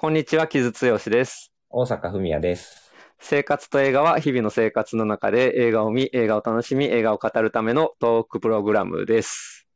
[0.00, 1.52] こんにちは、木津剛です。
[1.70, 2.92] 大阪文也です。
[3.18, 9.66] 生活と映画は日々の生活の中で映画を見、映画を楽しみ、映画を語るためのトークプログラムです。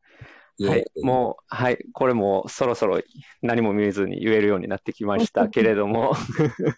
[0.60, 0.84] はい。
[1.02, 1.84] もう、はい。
[1.92, 3.00] これもそろそろ
[3.42, 6.12] 何も見ずに言えるようになってきました けれども、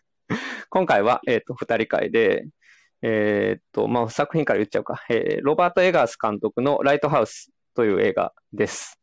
[0.71, 2.47] 今回は、えっ、と、二人会で、
[3.03, 5.05] えっ、と、まあ、作品から言っちゃうか。
[5.11, 8.99] えーロバート・エガース監督のライトハウスという映画です。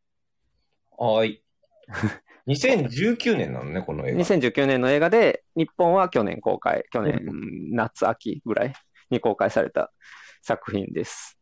[1.00, 1.44] うはい。
[2.52, 4.20] 2019年なのね、この映画。
[4.20, 7.20] 2019年の映画で、日本は去年公開、去年
[7.72, 8.74] 夏、秋ぐらい
[9.10, 9.92] に公開された
[10.42, 11.38] 作品です。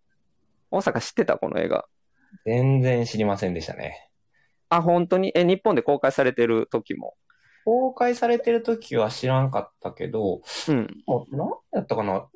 [0.71, 1.85] 大阪知ってたこの映画？
[2.45, 4.09] 全然知りませんでしたね。
[4.69, 5.31] あ、本当に？
[5.33, 7.15] え、日本で公開されてる時も？
[7.65, 11.03] 公開されてる時は知らんかったけど、うん。
[11.07, 12.27] もう何やったかな？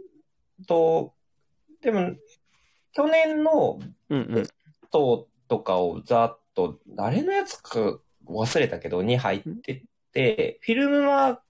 [0.67, 1.13] と、
[1.81, 2.15] でも、
[2.93, 3.79] 去年の
[4.09, 4.48] うんうん。
[4.91, 11.41] トとかをざっと、誰のやつか忘れたけど、に入ってて、フィルムマーク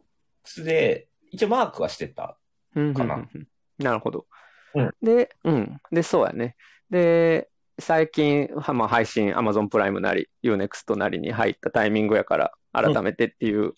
[0.45, 2.37] スで、一応マークはしてた。
[2.75, 3.47] うんかなうんうんうん
[3.79, 4.27] なるほど。
[4.75, 5.81] うんで、うん。
[5.91, 6.55] で、そうやね。
[6.89, 7.49] で、
[7.79, 13.73] 最近、はまあ、配信、Amazon プライムなり、Unext なりに入ったタイミングやから、改めてっていう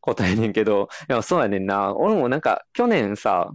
[0.00, 1.94] ことやねんけど、いや、そうやねんな。
[1.94, 3.50] 俺もなんか、去年さ、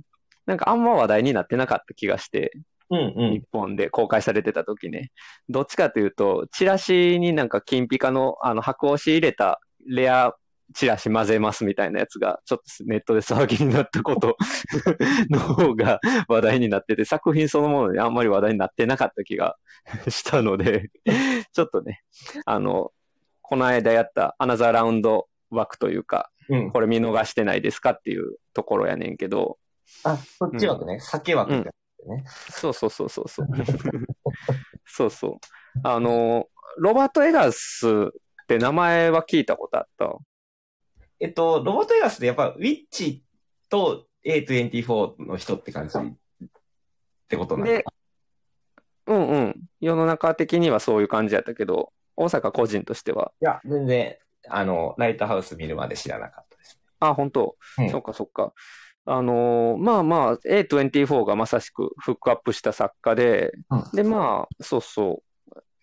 [0.46, 2.52] なんかあんま話題になってなかった気がして、
[2.92, 5.12] うんう日本で公開されてた時ね。
[5.50, 10.34] どっちかというと、チラシになんか金ピカの、あの、白押し入れたレア
[10.74, 14.36] チラシ混ぜますみたいなやつが、ちょっとネットで騒ぎになったこと
[15.30, 19.58] の方が話題になってて、作品そのものにあんまり話題になってなかった気が
[20.10, 20.90] したので、
[21.54, 22.02] ちょっとね、
[22.46, 22.92] あの、
[23.42, 26.72] この間やったアナザーラウンド枠というか、うん。
[26.72, 29.58] これ見逃してないですかっていうところやねんけど、
[30.04, 31.00] あ、そっち枠ね。
[31.00, 31.64] 酒枠
[32.14, 32.24] って。
[32.52, 33.48] そうそうそうそうそう。
[34.86, 35.32] そうそう。
[35.84, 36.48] あの、
[36.78, 40.16] ロバート・エガースって名前は聞いたことあった？
[41.20, 43.24] えっと、ロボットエガスでやっぱ、ウィッチ
[43.70, 46.02] と A24 の人って感じっ
[47.28, 47.86] てことなんだで。
[49.08, 49.62] うんうん。
[49.80, 53.32] 世の中的にはそういう感じやったけど、大阪個人としては？
[53.42, 54.18] いや、全然、
[54.50, 56.80] あの、ライトハウス見るまで知らなかったです。
[57.00, 58.54] あ、本当、うんそっかそっか。
[59.06, 63.84] あのーまあまあ、A24 がまさしくフックアップした作家で、うん。
[63.94, 65.24] で、まあ、そうそ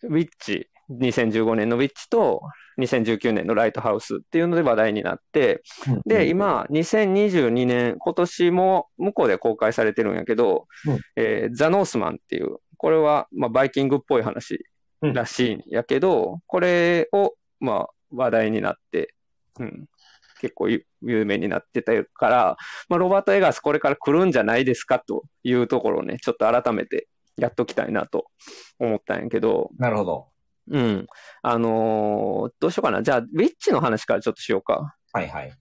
[0.03, 2.43] う、ウィッチ、2015年のウィッチと
[2.79, 5.63] 2019年のライトハウスっていうので話題になって、
[6.05, 11.01] で、今、2022年、今年も向こうで公開されてるんやけど、うん。
[11.17, 14.67] えーザ・ノースマンっていう、これは、まあ、バイキングっぽい話
[15.01, 19.15] らしいんやけど、これを、まあ、話題になって、
[19.61, 19.87] うん、
[20.43, 22.57] 結構ゆ有名になってたから、
[22.91, 28.27] まあ、ロバート・エガースこれから来るんじゃないですかというところをね、ちょっと改めてやっときたいなと
[28.79, 30.29] 思ったんやけど、なるほど。
[30.69, 31.07] うん。
[31.43, 33.03] あのーどうしようかな。
[33.03, 34.95] じゃあ、ウィッチの話からちょっとしようか。
[35.13, 35.53] はいはい。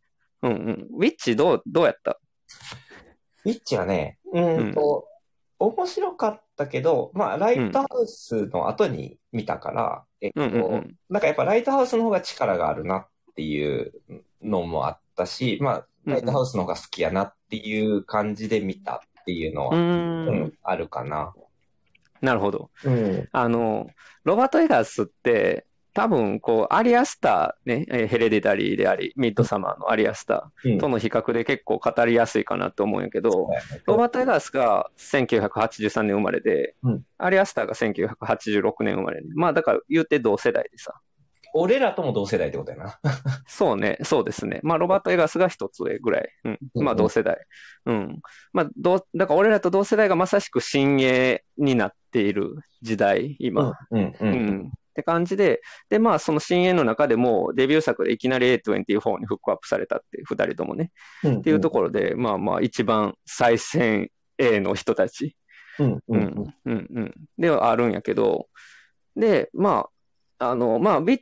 [0.43, 0.87] うんうん。
[0.97, 2.19] ウィッチどう、どうやった？
[3.45, 5.07] ウィッチはね、うーんと、
[5.57, 13.91] 面白かったけど、まあ、ライトハウスの後に見たから、えっと、うんうんうんなんかやっぱライトハウスの方が力があるなっていう
[14.43, 20.53] のもあったし、まあ、ライトハウスの方が好きやなっていう感じで見たっていうのは、うーうんん。
[20.63, 21.33] あるかな。
[22.21, 22.69] なるほど。
[22.83, 23.29] うん。
[23.31, 23.87] あの、
[24.23, 33.49] ロバート・エガースって、多分、こう、アリアスターね、えーヘレディタリーであり、ミッドサマーのアリアスタうんーとの比較で結構語りやすいかなと思うんやけど、
[33.85, 40.93] ロバート・エガースが1983年生まれで、うんアリアスターが1986年生まれで、まあだから言うて同世代でさ。
[41.53, 42.99] 俺らとも同世代ってことやな。
[43.47, 44.59] そうね、そうですね。
[44.63, 46.29] まあロバート・エガースが一つ上ぐらい。
[46.45, 46.59] うん。
[46.75, 47.37] まあうん同世代。
[47.85, 48.21] うん。
[48.53, 53.73] まあどう、だから俺らと同世代がまさしく新鋭になっている時代、今。
[53.91, 54.15] うん、う。
[54.19, 54.71] うんん。
[54.91, 60.91] って感じで、で、まあ、その新鋭の中でも、デビュー作でいきなり A24 にフックアップされたって二人ともね。
[61.23, 61.37] うん。
[61.39, 65.35] っていうところで、まあまあ、一番最先鋭の人たち、
[65.79, 68.47] うん、ううんん、うん、うん、ではあるんやけど、
[69.15, 69.87] で、ま
[70.39, 71.21] あ、あの、まあ、ビッ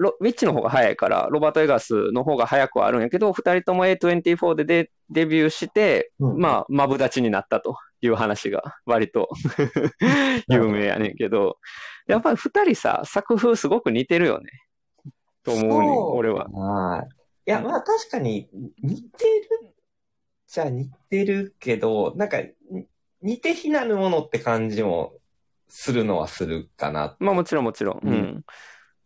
[0.00, 9.28] ロウィッチの方が早いから、ロバート・エガースの方が早くはあるんやけど、二人とも A24 でデデビューして、うんまあ、マブダチになったという話が割と
[10.48, 11.58] 有名やねんけど、
[12.06, 14.48] やっぱり二人さ、作風すごく似てるよね。
[15.44, 16.48] と思うね俺は。
[16.48, 17.08] はい。
[17.46, 18.48] いや、まあ確かに
[18.82, 19.74] 似てる
[20.46, 22.86] じゃ似てるけど、なんかに
[23.20, 25.12] 似て非なるものって感じも
[25.68, 27.16] するのはするかな。
[27.20, 27.98] まあもちろんもちろん。
[27.98, 28.44] ううんん。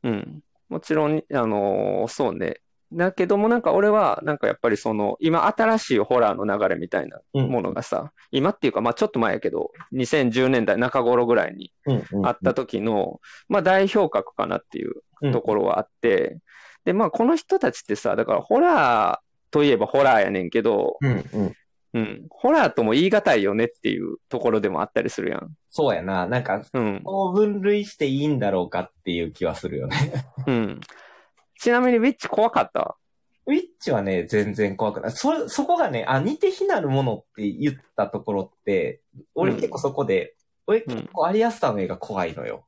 [0.05, 0.41] うん。
[0.75, 2.56] もちろん、あのーそうね。
[2.93, 16.38] だけどもなんか俺は、なんかやっぱりその、今新しいホラーの流れみたいなうんものがさ、今っていうかまあちょっと前やけど、2010年代中頃ぐらいにうんうんあった時の、まあ代表格かなっていううんところはあって、
[16.85, 21.55] で、まあこの人たちってさ、だからホラーといえばホラーやねんけど、うんうん。
[21.94, 25.56] うん、ホラーとも言い難いよねっていうところでもあったりするやん。
[25.69, 26.26] そうやな。
[26.26, 27.00] なんか、うん。
[27.05, 29.96] こう分類していいんだろうかっていう気はするよね。
[30.46, 30.81] うん。
[31.61, 32.96] ちなみにウィッチ怖かった？
[33.46, 35.12] ウィッチはね、全然怖くない。
[35.12, 39.00] そ、そこがね、あ、似て非なるものって言ったところって、
[39.35, 40.35] 俺うん結構そこで、
[40.67, 42.67] 俺うん結構アリアスターの映画怖いのよ。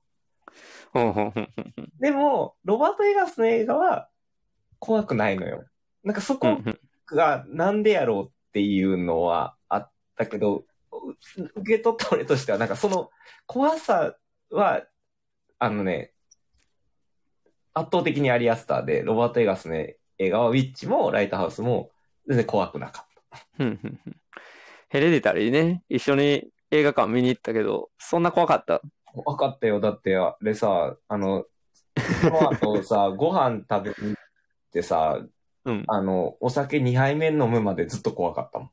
[0.92, 1.32] ほん
[1.98, 4.08] でも、ロバート・エガスの映画は
[4.78, 5.64] 怖くないのよ。
[6.04, 6.58] なんかそこ
[7.06, 11.12] がなんでやろうっていうのはあったけど、う
[11.56, 13.10] 受け取った俺としては、なんかその
[13.44, 14.16] 怖さ
[14.50, 14.82] は、
[15.58, 16.14] あのね、
[17.74, 19.98] 圧倒的にアリアスターで、ロバート・エガスの映
[20.30, 21.90] 画はウィッチもライトハウスも
[22.26, 23.04] 全然怖くなか
[23.36, 24.16] っふんふんふん
[24.88, 28.78] ヘレディタリーね、一緒に映画館見に行ったけど、そんな怖かった？
[28.78, 28.86] た。
[29.22, 29.80] 分かったよ。
[29.80, 31.44] だって、あれさ、あの、
[32.22, 34.22] その後さ、ご飯食べに行っ
[34.72, 35.20] てさ、
[35.66, 35.84] うん。
[35.88, 38.70] あの、お酒2杯目飲むまでずっと怖かったもん。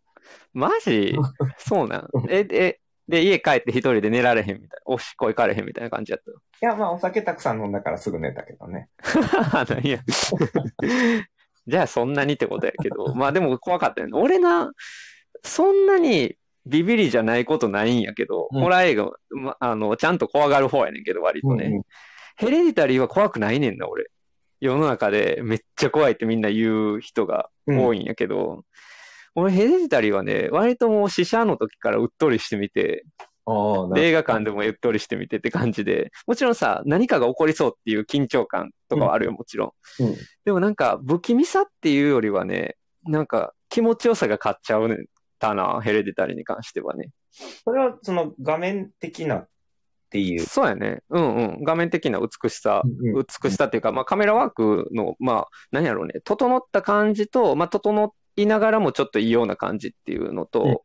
[0.53, 1.15] マジ？
[1.57, 2.07] そうなん？
[2.29, 4.93] え、え、で、家帰って一人で寝られへんみたいな。
[4.93, 8.89] おしっこ行かれへんみたいな感じやっいや、まあ、お酒たくさん飲んだからすぐ寝たけどね。
[9.01, 9.65] た。
[9.75, 9.99] なんや。
[11.67, 14.13] じゃあそんなにってことやけど、まあでも怖かったよね。
[14.17, 14.71] 俺な、
[15.43, 16.35] そんなに
[16.65, 21.65] ビビりじゃないことないんやけど、うんホラー映画、ま、あの、ちゃんと怖がる方やねんけど、割とね。
[21.65, 21.83] うんうん
[22.35, 24.09] ヘレディタリーは怖くないねんな、俺。
[24.63, 28.63] 世の中でめっちゃ怖いってみんな言う人が多いんやけど、
[29.35, 33.03] 俺ヘレディタリーはね、割ともう死者の時からうっとりしてみて、
[33.97, 40.03] 映画館でもうっとりしてみてって感じで、もちろんさ、何かが起こりそうっていう緊張感とかはあるよ、もちろん。
[40.03, 40.15] うん
[40.45, 45.05] でもなんか、不気味さっていうよりはね、なんか気持ちよさが勝っちゃうねん
[45.39, 47.09] だな、ヘレディタリーに関してはね。
[47.65, 49.45] それはその画面的な
[50.13, 50.41] っていう。
[50.41, 51.01] そうやね。
[51.09, 51.63] うんうん。
[51.63, 60.83] 画面的な美しさ、うんうん美しさっていうか、まあカメラワークの、まあ、何やろうね、整った感じと、まあ整いながらもちょっと異様な感じっていうのと、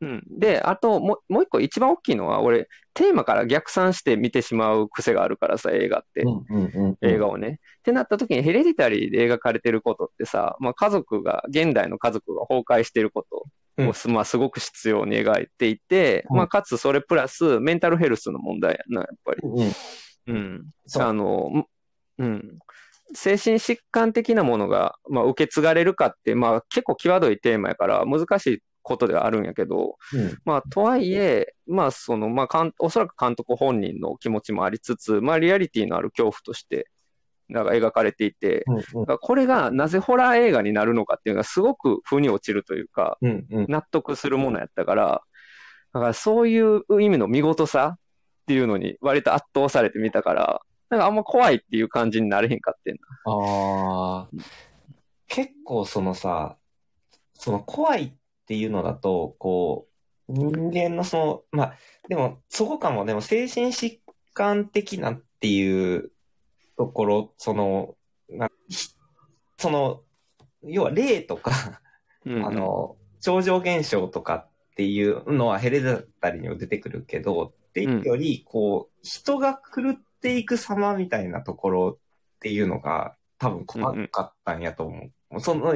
[0.00, 0.24] うん。
[0.38, 6.22] で、あともう、もう一個一番大きいのは、俺、テーマから逆算して見てしまう癖があるからさ、映画って。
[6.22, 7.60] うんうんうん映画をね。
[7.78, 13.44] ってなった時に、ヘレディタリーで描かれてることってさ、まあ家族が、現代の家族が崩壊していること
[13.78, 16.36] をす、まあすごく必要に描いていて、うん。
[16.38, 19.40] まあかつそれプラスメンタルヘルスの問題やな、やっぱり。
[19.42, 19.72] うん
[20.26, 20.70] うん。
[20.96, 21.66] あの、
[22.18, 22.58] うん。
[23.14, 30.38] 精神疾患的なものが、まあ、受け継がれるかって、まあ、結構際どいテーマやから、難しいことではあるんやけど、うん。
[30.44, 36.88] まあ、とはいえ、まあ、その、まあ、かんおそらく監督本人の気持ちもありつつ、まあ、リアリティのある恐怖として、
[37.48, 43.66] なんか描かれていて、うんだからこれがなぜホラー映画になるのかっていうのがすごく腑に落ちるというか、うんうん。
[43.68, 45.22] 納得するものやったから、
[45.92, 47.98] だからそういう意味の見事さっ
[48.46, 50.60] ていうのに割と圧倒されてみたから、
[50.90, 52.96] なんかあんま怖いっていう感じになれへんかってん
[53.26, 54.28] あ、
[55.26, 56.56] 結構そのさ、
[57.34, 58.12] その怖いっ
[58.46, 59.88] ていうのだと、こ
[60.28, 61.74] う、人間のその、まあ、
[62.08, 63.98] でも、そこかも、でも精神疾
[64.32, 66.10] 患的なっていう
[66.76, 67.96] ところ、その、
[68.28, 68.88] なひ
[69.58, 70.02] その、
[70.62, 71.80] 要は霊とか、
[72.26, 81.98] あの、超常現象とかっていうのはヘレだったりにも出てくるけど、っていうより、こう、人が狂っていく様みたいなところ
[82.36, 85.40] っていうのが多分怖かったんやと思う。
[85.40, 85.74] その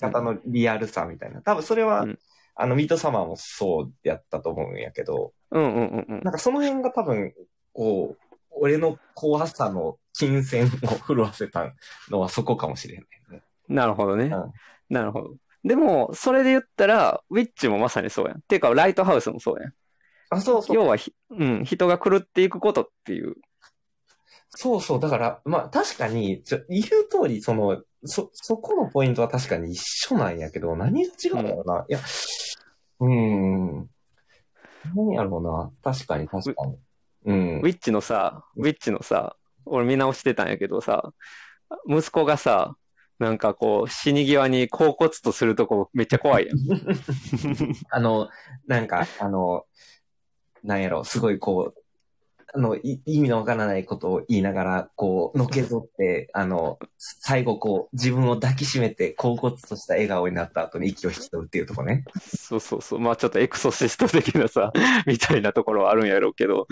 [0.00, 1.42] 方のリアルさみたいな。
[1.42, 2.18] 多分それは、うん。
[2.54, 7.34] あの、ミッドサマーもそうやったと思うんやけど、なんかその辺が多分、
[7.72, 10.68] こう、俺の怖さの金銭を
[11.06, 11.72] 震わせた
[12.10, 13.42] のはそこかもしれないね。
[13.68, 14.52] なるほどねうん。
[14.88, 15.34] なるほど。
[15.64, 18.38] でも、それで言ったら、ウィッチもまさにそうやん。
[18.38, 19.72] っていうか、ライトハウスもそうやん。
[20.30, 20.76] あ、そうそう。
[20.76, 23.36] 要はひ、うん、人が狂っていくことっていう。
[24.50, 25.00] そうそう。
[25.00, 31.84] だから、まあ確かに、ちょ言う通り、その、そ、そこのポイントは確かに一緒なんやけど、何が違うんだろうな。
[31.88, 32.00] いや、
[33.00, 33.90] うーん。
[34.94, 35.92] 何やろうな。
[35.92, 36.78] 確かに確かに。
[37.26, 37.62] うんウ。
[37.62, 39.36] ィッチのさ、ウィッチのさ、
[39.66, 41.12] 俺見直してたんやけどさ、
[41.88, 42.76] 息子がさ、
[43.18, 46.56] なんかこう、死に際に恍惚とするとこめっちゃ怖いやん。
[47.90, 48.30] あの、
[48.66, 49.66] なんか、あの、
[50.64, 51.79] なんやろ、すごいこう、
[52.52, 62.04] あの、い意味のわからないことを言いながら、こう、のけぞって、 あの、最後こう、自分を抱きしめて、恍惚とした笑顔になった後に息を引き取るっていうとこね。
[62.18, 62.98] そうそうそう。
[62.98, 64.72] まあちょっとエクソシスト的なさ、
[65.06, 66.66] みたいなところはあるんやろうけど、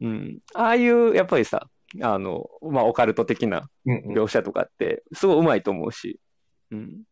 [0.00, 0.38] うん。
[0.54, 1.68] ああいう、やっぱりさ、
[2.00, 4.18] あの、まあオカルト的なうんうん。
[4.18, 6.18] 描写とかって、すごい上手いと思うし、
[6.70, 7.02] うん。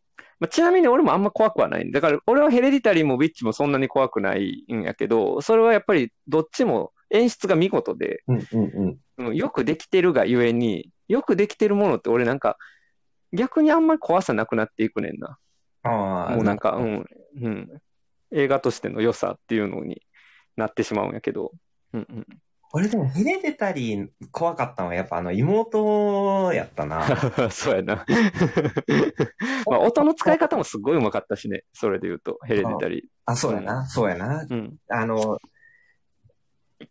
[0.41, 1.93] まあ、ちなみに俺もあんま怖くはない。
[1.93, 9.27] だから俺はヘレディタリーもウィッチもそんなに怖くないんやけど、それはやっぱりどっちも演出が見事で、うんうんうん。
[9.29, 12.57] うん、よくできてるがゆえに、よくできてるものって俺なんか、
[13.33, 15.39] 逆にあんまり怖さなくなっていくねんな。
[15.83, 17.07] ああ、もうなんか、うん、
[17.41, 17.69] うん。
[18.33, 20.03] 映画としての良さっていうのに
[20.57, 21.53] なってしまうんやけど。
[21.93, 22.27] うんうん。
[22.73, 27.03] 俺でもヘレデタリー怖かったのはやっぱあの妹やったな。
[27.51, 28.07] そうやな。
[29.67, 31.65] まあ、音の使い方もすごいうまかったしね。
[31.73, 34.45] それで言うと、ヘレデタリあ、そうやな、そうやな。
[34.45, 34.55] ー。
[34.55, 34.77] うん。
[34.89, 35.39] あの、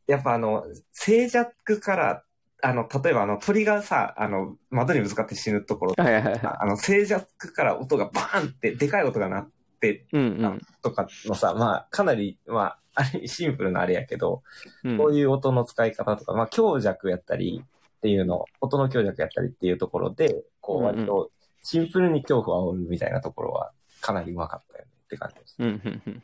[0.09, 2.23] やっぱあの、静寂から、
[2.61, 6.39] あの、例えばあの鳥がさ、あの、窓にぶつかって死ぬところ、はいはいはい。
[6.41, 9.49] あの、静寂から音がバーンって、でかい音が鳴っ
[9.79, 10.61] てうんうん。
[10.81, 14.41] とかのさ、まあ、かなり、まあ、あれ、シンプルなあれやけど、
[14.83, 21.29] うんこういう音の使い方とか、まあ、強弱やったりっていうの、音の強弱やったりっていうところで、こう、割と、
[21.61, 25.55] シンプルに恐怖を煽るみたいなところは、かなりうまかったよねって感じです。
[25.59, 26.23] うん。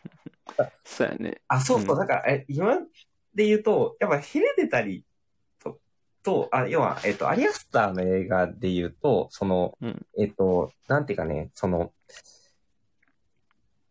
[0.83, 1.41] そうやね。
[1.47, 2.77] あ、そうそう、うんだから、え、今
[3.35, 5.79] で言うと、やっぱヘレデタリーと、
[6.23, 11.91] と、あ、要は、えっと、アリアスターの映画で言うと、その、うんえっと、なんていうかね、その、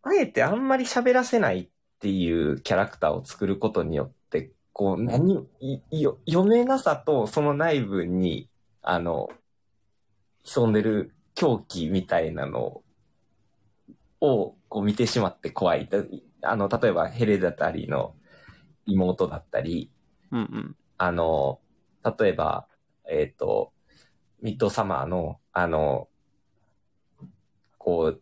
[0.01, 8.49] あえてあんまり喋らせないっていうキャラクターを作ることによって、こう、何、い、よ、読めなさとその内部に、
[8.81, 9.29] あの、
[10.43, 12.81] 潜んでる狂気みたいなの
[14.21, 15.87] を、こう見てしまって怖い。
[15.87, 15.99] だ
[16.41, 18.15] あの、例えばヘレダタリーの
[18.85, 19.91] 妹だったり、
[20.31, 20.75] うんうん。
[20.97, 21.59] あの、
[22.17, 22.67] 例えば、
[23.09, 23.73] えっ、と、
[24.41, 26.07] ミッドサマーの、あの、
[27.77, 28.21] こう、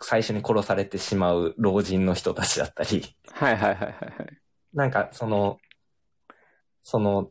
[0.00, 4.38] 最初に殺されてしまう老人の人たちだったり、はいはいはいはいはい。
[4.74, 5.58] なんか、その、
[6.82, 7.30] その、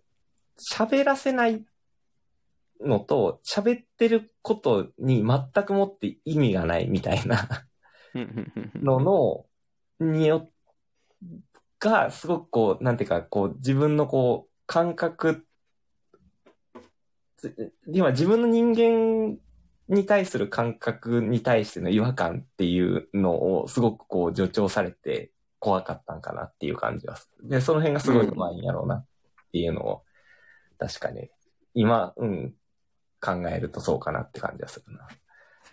[0.60, 1.66] 喋らせない
[2.80, 7.66] のと、喋ってることに全くもって意味がないみたいな
[8.76, 9.46] のの、
[10.00, 10.50] によ、
[11.82, 15.46] が、すごくこう、なんていうか、こう、自分のこう、感覚、
[17.88, 19.38] 今自分の人間
[19.90, 27.50] に対する感覚に対しての違和感っていうのを、すごくこう、助長されて怖かったんかなっていう感じはする。
[27.50, 29.06] で、その辺がすごい上手いんやろうなっ
[29.52, 30.04] ていうのを、
[30.78, 31.30] 確かに、
[31.74, 32.54] 今、うん、
[33.20, 35.08] 考えるとそうかなって感じはするな。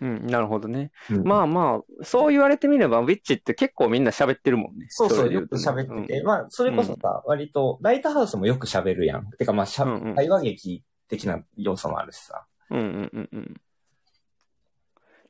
[0.01, 0.91] うん、なるほどね。
[1.09, 4.87] うんまあまあ、そう言われてみれば、ウィッチって結構みんな喋ってるもんね。
[4.89, 9.29] そうそう、よく喋ってて、まあ、それこそさ、割と、ライトハウスもよく喋るやん。
[9.31, 12.45] てか、まあ、しゃ、うんうん会話劇的な要素もあるしさ。
[12.69, 13.61] うんうんうんうん。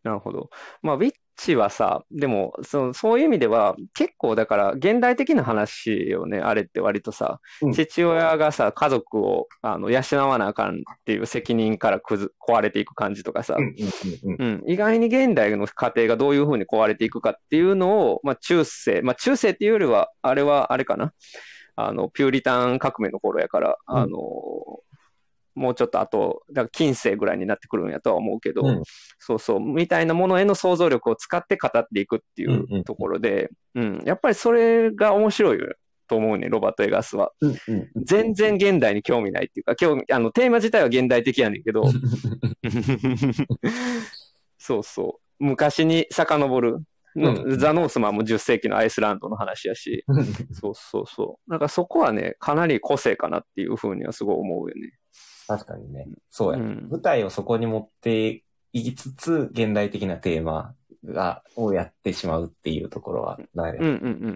[0.04, 0.50] なるほど。
[0.82, 7.74] まあ、ウィッチはさ、でも、そそういう意味では、結構だから、現代的な話よね、あれって割とさ、うん。
[7.74, 13.55] 父親がさ、家族をあの養わなあかんっていう責任からくず壊れていく感じとかさ、
[14.67, 21.13] 意外に現代の家庭がどういうふうに壊れていくかっていうのを、まあ、中世、まあ、中世っていうよりは、あれは、あれかな。
[21.77, 23.98] あの、ピューリタン革命の頃やから、うん。
[23.98, 24.19] あの、
[25.60, 28.84] もうちょっと後、だから近世ぐらいになってくるんやとは思うけど、うん
[29.20, 35.60] そうそう、みたいなものへの想像力を使って語っていくっていうんうんうところで、うん、やっぱりそれが面白い
[36.08, 37.32] と思うね、ロバート・エガスは。
[37.42, 38.06] うんうんうん。
[38.06, 41.84] 全然現代に興味ないっていうか、興味、あの、テーマ自体は現代的やねんけど、
[44.58, 45.44] そうそう。
[45.44, 46.74] 昔に遡る。
[46.74, 46.84] うん
[47.58, 50.06] ザ・ノースマンも10世紀のアイスランドの話やし、
[50.54, 51.51] そうそうそう。
[51.51, 54.94] なんかそこはね、かなり個性かなっていうふうにはすごい思うよね。
[55.50, 56.06] 確かにね。
[56.29, 64.36] そうや、うん舞台をそこに持っていきつつ、現代的なテーマが、をやってしまうっていうところは、ないうん。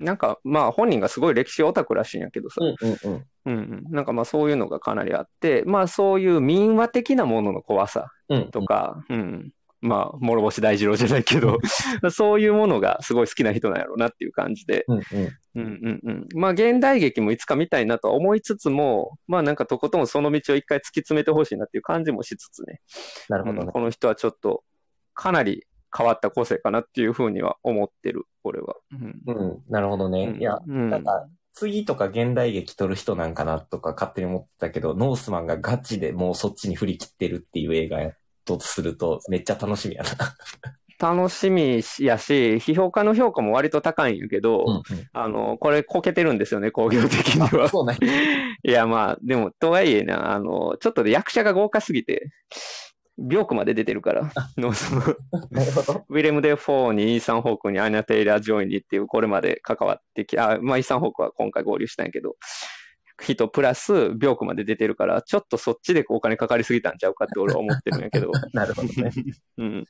[0.00, 2.76] なんかまあ本人がすごい歴史オタクらしいんやけどさ、思う。
[2.80, 3.26] うんうんうん。
[3.44, 3.94] うんうん。
[3.94, 9.52] なんかまあそういうのがかなりあって、まあそういう民話的なものの怖さうんとか、うん。
[9.84, 11.58] まあ、諸星大二郎じゃないけど、
[12.10, 15.04] そういうものがすごい好きな人なんやろうなっていう感じで、うんうん。
[15.56, 16.28] うんうんうん。
[16.34, 22.80] まあ、現代劇もいつか見たいなとは思いつつも、まあなんかとことんその道を一回突き詰めてほしいなっていう感じもしつつね、
[23.28, 23.60] なるほどね。
[23.66, 24.64] うんこの人はちょっと
[25.12, 28.74] かなり変わった個性かなっていうふうには思ってる、俺は。
[28.90, 30.36] うんうん、なるほどね。
[30.38, 38.10] いや、うんなんか、次とか現代劇撮る人なんかなとか勝手に思ってたけど、ノースマンがガチでもうそっちに振り切ってるっていう映画や
[38.44, 40.10] とすると、めっちゃ楽しみやな。
[40.98, 44.82] 楽しみやし、批評家の評価も割と高いんやけど、うん
[45.12, 47.68] あの、これこけてるんですよね、工業的には。
[47.68, 47.98] そうね。
[48.62, 52.30] いや、まあ、でも、とはいえな、あの、ちょっとで役者が豪華すぎて、
[53.16, 54.22] ビョークまで出てるから。
[54.58, 62.36] ウィレム・デ・フォーにイーサン・ホークにアニャ・テイラー・ジョイにっていう、これまで関わってき、あ、まあ、イーサン・ホークは今回合流したんやけど、
[63.18, 69.12] 人プラス、ビョークまで出てるから、ちょっとそっちでお金かかりすぎたんちゃうかって俺は思ってるんやけど、 なるほどね。
[69.58, 69.84] うん。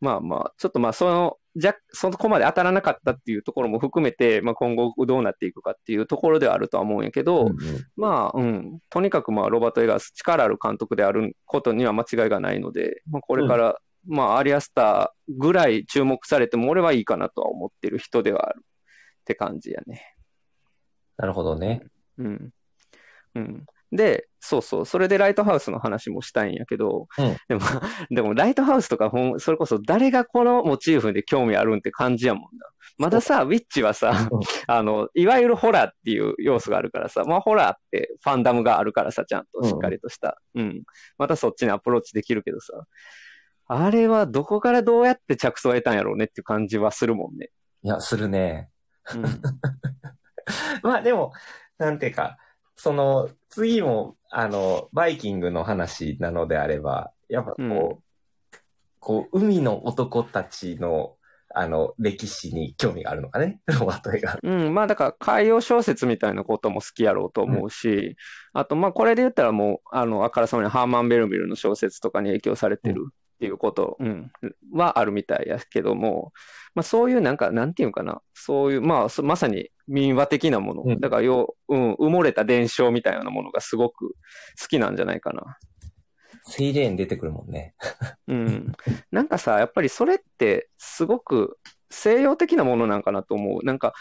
[0.00, 7.56] まあまあ、ちょっとまあ、その、じゃ、そこまで当たらなかったっていうところも含めて、まあ今後どうなっていくかっていうところではあるとは思うんやけど、うんうん
[7.96, 8.78] まあ、うん。
[8.88, 20.14] とにかくまあ、ロバート・エガース、力ある監督であることには間違いがないので、まあこれから、まあ、アリアスターぐらい注目されても俺はいいかなとは思ってる人ではあるって感じやね。
[21.18, 21.82] なるほどね。
[22.20, 22.50] うん。
[23.34, 23.66] うん。
[23.92, 24.86] で、そうそう。
[24.86, 27.60] それでライトハウスの話もしたいんやけど、うんでも、
[28.10, 32.66] でもライトハウスとかほん、それこそ誰がこのモチーフで興味あるんって感じやもんな。
[32.98, 40.40] まださ、ウィッチはさうん、 あの、いわゆるホラーっていう要素があるからさ、まあホラーってファンダムがあるからさ、ちゃんとしっかりとした。
[40.54, 40.82] うん。
[41.18, 42.72] またそっちにアプローチできるけどさ、
[43.66, 47.50] あれはどこからどうやって着想を得たんやろうねっていう感じはするもんね。
[47.82, 48.68] いや、するね。
[49.14, 49.22] うん。
[50.82, 51.32] まあでも、
[51.80, 52.36] なんていうか、
[52.76, 57.98] その、次も、あの、バイキングの話なのであれば、やっぱこう、うん。
[59.00, 61.16] こう、海の男たちの、
[61.54, 64.10] あの、歴史に興味があるのかね、ロバート。
[64.42, 68.16] うん、まあだから海洋小説みたいなことも好きやろうと思うし、
[68.52, 74.30] あとまあこれで言ったらもう、あの、あからさまにハーマン・ベルミルの小説とかに影響されてるっていうこと、うん、
[74.72, 76.32] はあるみたいやけども、
[76.74, 84.14] まあそういうなんか、なんていうのかな、そういう、まあそまさに民話的なもの、うんだからよ、うん、埋もれた伝承みたいなものがすごく
[84.60, 85.58] 好きなんじゃないかな。
[86.44, 87.74] セイレーン出てくるもんね。
[88.28, 88.72] うん。
[89.10, 91.58] なんかさ、やっぱりそれってすごく
[91.90, 93.64] 西洋的なものなんかなと思う。
[93.64, 93.92] なんか、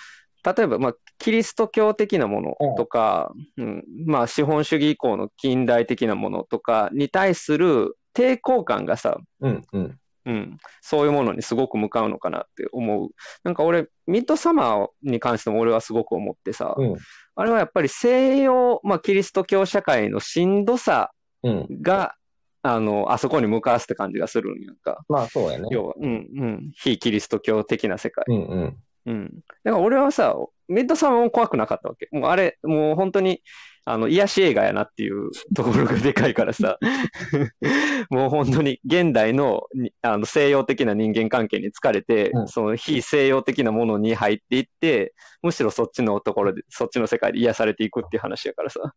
[0.43, 9.97] 例えば、まあ、キリスト教的なものとか、うん、まあ、資本主義以降の近代的なものとかに対する抵抗感がさ、うん、うん。
[10.25, 13.09] うん、そういうものにすごく向かうのかなって思う。
[13.43, 16.95] なんか俺、ミッドサマーに関しても俺はすごく思ってさ、うん、
[17.35, 21.11] あれはやっぱり西洋、まあ、キリスト教社会のしんどさ
[21.43, 21.81] うん。
[21.81, 22.15] が、
[22.61, 25.03] あの、あそこに向かわすって感じがするんやんか。
[25.07, 25.67] まあそうやね。
[25.71, 28.25] 要は、うん、うん、非キリスト教的な世界。
[28.27, 28.77] うん、うん。
[29.09, 29.43] うん。
[29.63, 30.35] だから俺はさ、
[30.67, 32.07] ミッドサマーも怖くなかったわけ。
[32.11, 33.41] もうあれ、もう本当に、
[33.85, 36.77] あの、癒し映画やなっていう ところがでかいからさ、
[38.11, 48.93] もう本当に現代のにあの西洋的な人間関係に疲れて、うんその非西洋的なものに入っていって、むしろそっちのところで、そっちの世界で癒されていくっていう話やからさ。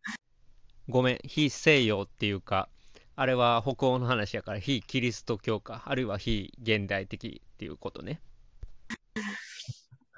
[0.89, 2.69] ごめん、非西洋っていうか、
[3.17, 8.21] あれは北欧の話やから、非キリスト教か、あるいは非現代的っていうことね。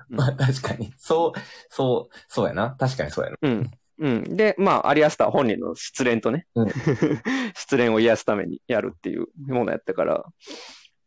[0.09, 0.93] まあ確かに。
[0.97, 1.39] そう、
[1.69, 2.77] そう、そうやな。
[2.79, 3.37] 確かにそうやな。
[3.43, 3.71] うん。
[3.99, 4.37] うん。
[4.37, 6.69] で、まあ、アリアスター本人の失恋とね、うん
[7.55, 10.25] 失恋を癒すためにやるっていうものやったから、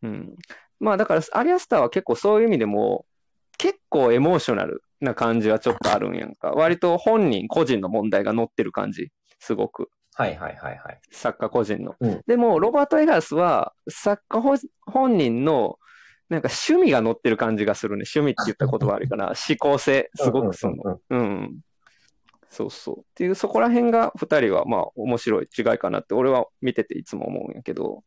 [0.03, 0.36] うん。
[0.79, 3.05] まあ、だから、アリアスターは結構そういう意味でも、
[3.57, 6.51] 結構エモーショナルな感じはちょっとあるんやんか。
[6.51, 9.10] 割と本人個人の問題が乗ってる感じ。
[9.39, 9.89] すごく。
[10.13, 10.99] はいはいはいはい。
[11.12, 11.95] 作家個人の。
[11.99, 14.55] うんでも、ロバート・エガースは、作家ほ
[14.86, 15.77] 本人の、
[16.30, 18.04] なんか趣味が乗ってる感じがするね。
[18.13, 19.34] 趣味って言った言葉あるかな。
[19.50, 21.60] 思考性、すごくその、うん。
[22.50, 23.00] そうそう。
[23.00, 28.04] っていう、そこら辺が二人は、まあ、面白い違いかなって、俺は見てていつも思うんやけど、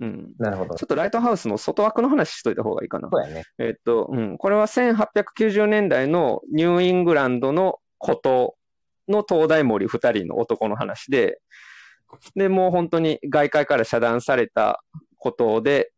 [0.00, 0.32] うん。
[0.38, 0.86] なるほどちょ。
[0.86, 3.08] っとライトハウスの外枠の話しといた方がいいかな。
[3.10, 3.44] そうやね。
[3.58, 4.38] えっと、うん。
[4.38, 8.56] これは1890年代のニューイングランドの孤島
[9.08, 11.40] の東大森二人の男の話で、
[12.34, 14.82] で、もう本当に外界から遮断された
[15.18, 15.91] 孤島で、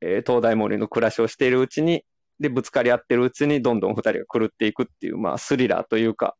[0.00, 2.04] えー東大森の暮らしをしているうちに、
[2.40, 6.36] で、ぶつかり合ってるうちに、どんどん二人が狂っていくっていう、まあ、スリラーというか、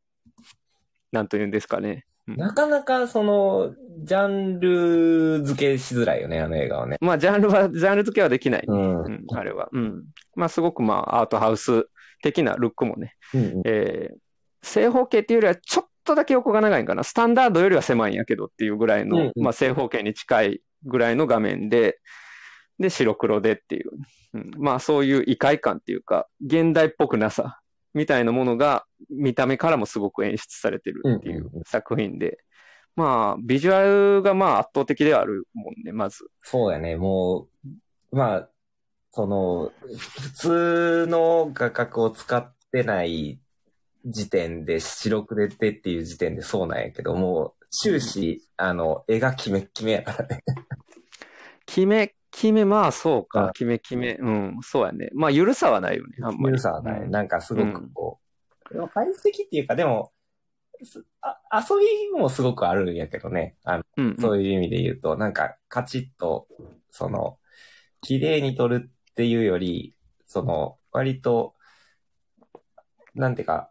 [1.11, 2.05] なんというんですかね。
[2.27, 6.99] なかなかその、ジャンル付けしづらいよね、あの映画はね。
[7.01, 8.65] まあ、ジャンルは、ジャンル付けはできない。
[8.67, 9.05] うん。
[9.05, 9.69] うん、あれは。
[9.73, 10.05] うん。
[10.37, 11.89] まあ、すごくまあ、アートハウス
[12.23, 14.17] 的なルックもね、うんえー
[14.61, 17.05] 正方形っていうよりはちょっとだけ横が長いんかな。
[17.05, 22.01] スタンダードよりは狭いんやけどっていうぐらいの、うんうんまあ正方形に近いぐらいの画面で、
[22.79, 23.91] で、白黒でっていう、
[24.35, 24.51] うん。
[24.59, 27.61] まあそういう異界感っていうか、現代っぽくなさ
[27.95, 31.63] みたいなものが見た目からもすごく演出されてるっていううんうんうん。
[31.67, 32.39] 作品で、
[32.95, 33.83] まあビジュア
[34.17, 36.29] ルがまあ圧倒的ではあるもんね、まず。
[36.43, 37.49] そうやね、も
[38.13, 38.49] う、まあ、
[39.13, 43.41] その、普通の画角を使ってない
[44.05, 50.43] 時点で、白黒でっていう時点でそうなんやけども、終始、あの、絵がキメッキメやからね。
[51.67, 55.11] 決め、決め、まあそううんか、決め決め、うん、そうやね。
[55.15, 56.45] まあ緩さはないよね、あんまり。
[56.47, 57.01] ゆるさはない。
[57.01, 58.21] うんなんかすごくこ
[58.71, 59.11] う、でも解析
[59.47, 60.13] っていうか、でも、
[60.85, 63.57] すあ遊びもすごくあるんやけどね。
[63.65, 66.47] あのうんうんそういう意味で言うと、なんか、カチッと、
[66.91, 67.39] その、
[68.01, 71.55] 綺麗に撮るっていうより、その、割と、
[73.15, 73.71] なんていうか、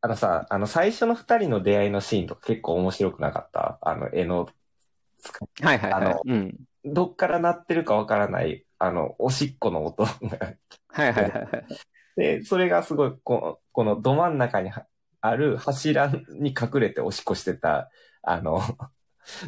[0.00, 3.78] あのさ、あの、最初の二人の出会いのシーンとか結構面白くなかった？
[3.82, 4.48] あの、絵の
[5.60, 6.22] はいはいはいあの。
[6.24, 6.58] うん。
[6.84, 10.10] どっから鳴ってるかわからない、あの、おしっこの音が。
[10.88, 11.66] はいはいはいはい。
[12.16, 14.86] で、それがすごい、ここのど真ん中には
[15.20, 17.90] ある柱に隠れておしっこしてた、
[18.22, 18.62] あの、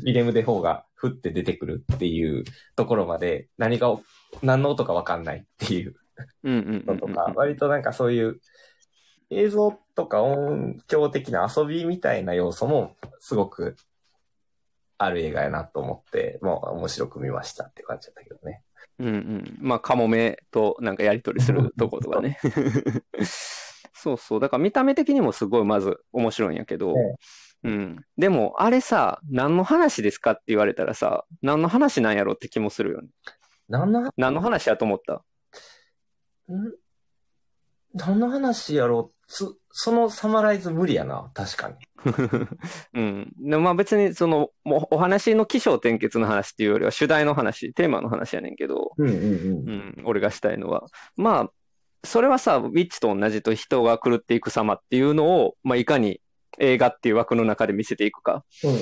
[0.02, 2.44] ウィレム・デ・フォーがふって出てくるっていう
[2.76, 3.96] ところまで、何が、
[4.42, 5.94] 何の音かわかんないっていう
[6.44, 8.40] のとか、割となんかそういう
[9.30, 13.76] 映像とか音響的な遊びみたいな要素もすごく
[15.04, 18.62] ある映画やなと思って、もう面白く見ましたって感じだったけどね。
[18.98, 19.58] うんうん。
[19.60, 22.38] まあ、カモメとなんかやりとりするとことかね。
[23.94, 24.40] そうそう。
[24.40, 26.94] だから見た目的にもすごいまず面白いんやけど、
[27.64, 28.04] うん。
[28.16, 33.08] でも、あれさ、何の話ですかって言われたらさ、何の話なんやろって気もするよね。
[33.68, 34.12] 何の話？
[34.16, 35.22] 何の話やと思った？
[36.52, 36.74] ん？
[37.94, 39.26] 何の話やろう？
[39.28, 41.74] つ、そのサマライズ無理やな、確かに。
[42.94, 43.32] うん。
[43.38, 50.84] でまあ別に、その、もうお話の起承転結の話っていうよりは主題の話、テーマの話やねんけど、うんうんうん、俺がしたいのは。
[51.16, 51.50] まあ、
[52.04, 56.20] それはさ、ウィッチと同じと人が狂っていく様っていうのを、まあいかに
[56.58, 58.44] 映画っていう枠の中で見せていくか。
[58.64, 58.76] うん。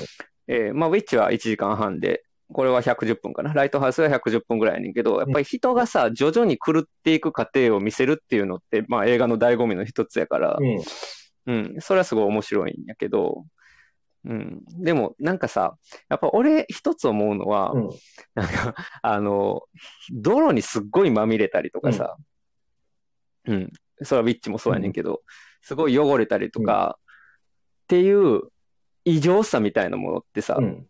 [0.47, 3.53] えーまあウィッチは1時間半で、これは110分かな。
[3.53, 10.81] ライトハウスが110分ぐらいやねんけど、やっぱり人がさ、徐々に狂っていく過程を見せるっていうのって、まあ映画の醍醐味の一つやから、うん。
[11.47, 13.45] うん、それはすごい面白いんやけど、
[14.25, 15.77] うん、でもなんかさ、
[16.09, 17.89] やっぱ俺一つ思うのは、うん。
[18.35, 19.63] なんか、あの、
[20.11, 22.17] 泥にすっごいまみれたりとかさ、
[23.47, 23.71] うん、
[24.03, 25.21] それはウィッチもそうやねんけど、
[25.61, 26.99] すごい汚れたりとか、
[27.83, 28.41] っていう
[29.05, 30.87] 異常さみたいなものってさ、うん。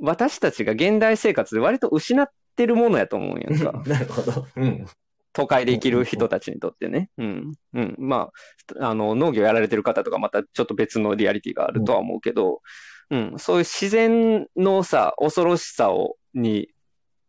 [0.00, 3.82] 私たちが現代生活で割と失ってるものやと思うんやんか。
[3.86, 4.46] なるほど。
[4.56, 4.86] うん。
[5.32, 7.10] 都会で生きる人たちにとってね。
[7.18, 7.52] うん。
[7.74, 7.94] うん。
[7.98, 8.30] ま
[8.80, 12.60] あ、あの、農業やられてる方とかまたちょっと別のリアリティがあるとは思うけど、
[13.10, 13.34] うん。
[13.38, 16.68] そういう自然のさ、恐ろしさを、に、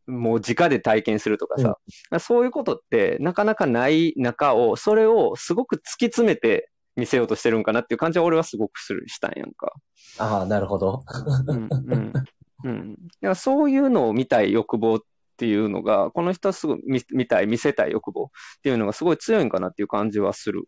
[0.07, 1.77] もう直で体験するとかさ、
[2.19, 9.71] そういうことってなかなかない中を、それをすごく突き詰めて見せようとしてるんかなっていう感じは俺はすごくする、したんやんか。
[10.17, 11.03] ああ、なるほど。
[11.47, 12.13] うんうん
[12.63, 12.93] うん。
[12.93, 14.99] だからそういうのを見たい欲望っ
[15.37, 20.65] ていうのが、この人はすごい見見たい、見せたい欲望っていうのがすごい強いんかなっていう感じはする。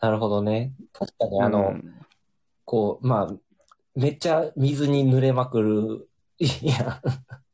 [0.00, 0.72] なるほどね。
[0.92, 2.06] 確かにあの、うん
[2.66, 3.34] こう、まあ、
[3.94, 6.08] めっちゃ水に濡れまくる。
[6.38, 7.00] いや、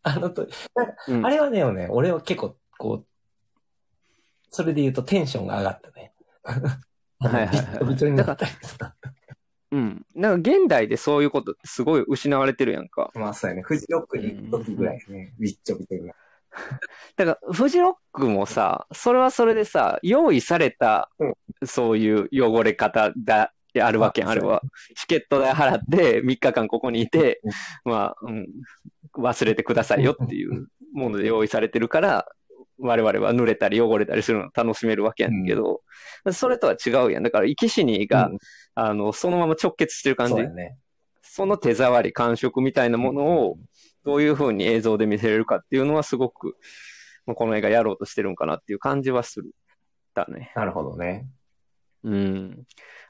[0.02, 0.48] あのと、
[1.06, 3.06] うんあれはね、ね、俺は結構、こう、
[4.48, 6.12] それで言うとテンションが上がったね。
[7.20, 8.46] はいはいはいびちょになった。
[9.72, 10.06] うん。
[10.14, 13.10] なんか現代でそういうことってすごい失われてるやんか。
[13.14, 13.62] まあそうやね。
[13.62, 15.32] フジロックに行く時ぐらいですね。
[15.40, 16.14] びっちょびちょにな
[17.16, 24.60] だから、フジロックもさ、それはそれでさ、用意されたうん、そういう汚れ方だ、あるわけやん、ああれは。
[24.94, 27.40] チケット代払って3日間ここにいて、
[27.86, 28.46] まあ、うん、
[29.16, 32.26] 忘れてくださいよっていうもので用意されてるから、
[32.82, 35.82] 我々は濡れたり汚れたりするのを楽しめるわけやねんけど、
[36.32, 37.22] それとは違うやん。
[37.22, 38.38] だから、生き死にが、うん
[38.74, 40.32] あの、そのまま直結してる感じ。
[40.34, 40.76] そね。
[41.22, 43.58] その手触り、感触みたいなものを、
[44.04, 46.56] どういう風に映像で見せれるかっていうのはすごく、
[47.24, 49.52] まあこの映画やろうとしてるんかなっていう感じはする。
[50.14, 50.52] だね。
[50.56, 51.26] なるほどね。
[52.04, 52.64] うん。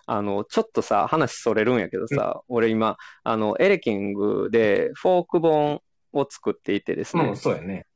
[0.07, 5.81] あの、ちょっとさ、話それるんやけどさ、俺今、あの、エレキングでフォーク本
[6.13, 7.37] を作っていてですねうん、。
[7.37, 7.87] そうやね。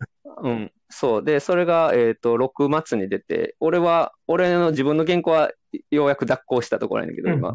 [0.43, 0.73] うん。
[0.89, 1.25] そう。
[1.25, 5.51] で、それが、えっと、6末に出て、俺は、俺の自分の原稿は
[5.91, 7.55] ようやく脱行したところなんだけど、今。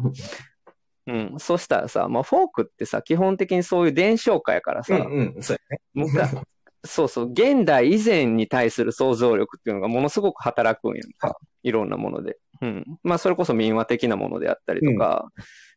[1.06, 1.34] うん。
[1.38, 5.82] そしたらさ、まあ、フォークってさ、基本的にそういう伝承歌やからさ、うんうん、そうやね。
[5.94, 6.36] 昔
[6.84, 11.38] そうそう、現代以前に対する想像力っていうのがものすごく働くんやんか。
[11.62, 12.38] いろんなもので。
[12.60, 12.84] うん。
[13.02, 15.28] まあ、それこそ民話的なものであったりとか、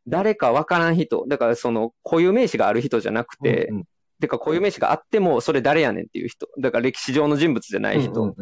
[0.07, 3.83] 誰かわからん人、だからその固有名詞がある人じゃなくて、うんうん
[4.19, 8.36] てか固有名詞があっても、それ誰やねんっていう人、だから歴史上の人物じゃない人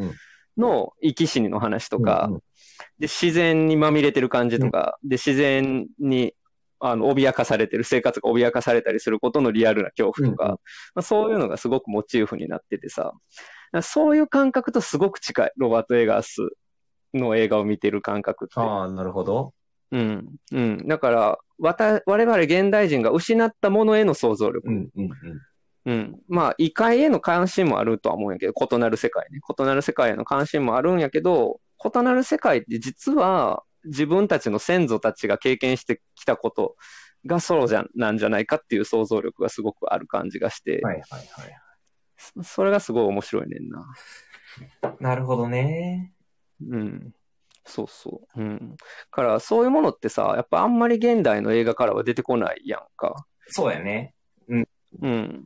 [0.57, 2.29] の生き死にの話とか、
[2.99, 6.33] で、自然にまみれてる感じとか、で、自然に、
[6.79, 10.45] あの、脅かされてる、生活が脅かされたりすることのリアルな恐怖とか、
[10.95, 13.13] まあ、そういうのがすごくモチーフになっててさ、
[13.81, 16.49] そういう感覚とすごく近い、ロバート・エガース
[17.13, 18.53] の映画を見てる感覚って。
[18.57, 19.53] ああ、なるほど。
[19.91, 20.35] うん。
[20.51, 20.87] うん。
[20.87, 24.67] だから、わた、我々現代人が失ったものへの想像力。
[24.67, 25.11] うんうんうん。
[25.85, 26.19] うん。
[26.27, 29.39] まあ、異界への関心もあるとは思うんやけど、異なる世界ね。
[29.47, 36.75] 異なる世界への関心もあるんやけど、異なる世界って実は自分たちの先祖たちが経験してきたこと
[37.25, 41.57] がそうじゃん、なんじゃないかっていう想像力がすごくある感じがして、はいはいはい。
[42.17, 43.85] そそれがすごい面白いねんな。
[44.99, 46.13] なるほどね。
[46.65, 47.13] うん。
[47.65, 48.41] そうそう。
[48.41, 48.77] うん。
[49.11, 53.25] から、そういうものってさ、やっぱあんまり現代の映画からは出てこないやんか。
[53.47, 54.15] そうやね。
[55.01, 55.45] うん。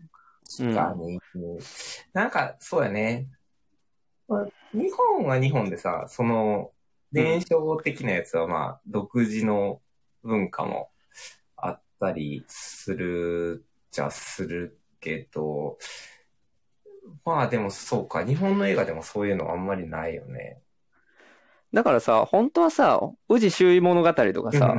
[0.57, 1.19] 確かに。
[2.13, 3.27] なんか、そうやね。
[4.27, 6.71] まあ日本は日本でさ、その、
[7.11, 9.81] 伝承的なやつはまあ、独自の
[10.23, 10.91] 文化も
[11.55, 15.77] あったりするじゃするけど、
[17.23, 20.61] まあでもそうか、日本の映画でもそういうのあんまりないよね。
[21.73, 24.77] だからさ、本当はさ、宇治周囲物語とかさ、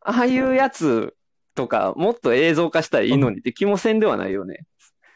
[0.00, 1.14] ああいうやつ
[1.54, 4.66] とか、もっと映像化したらいいのにって気もせんではないよね。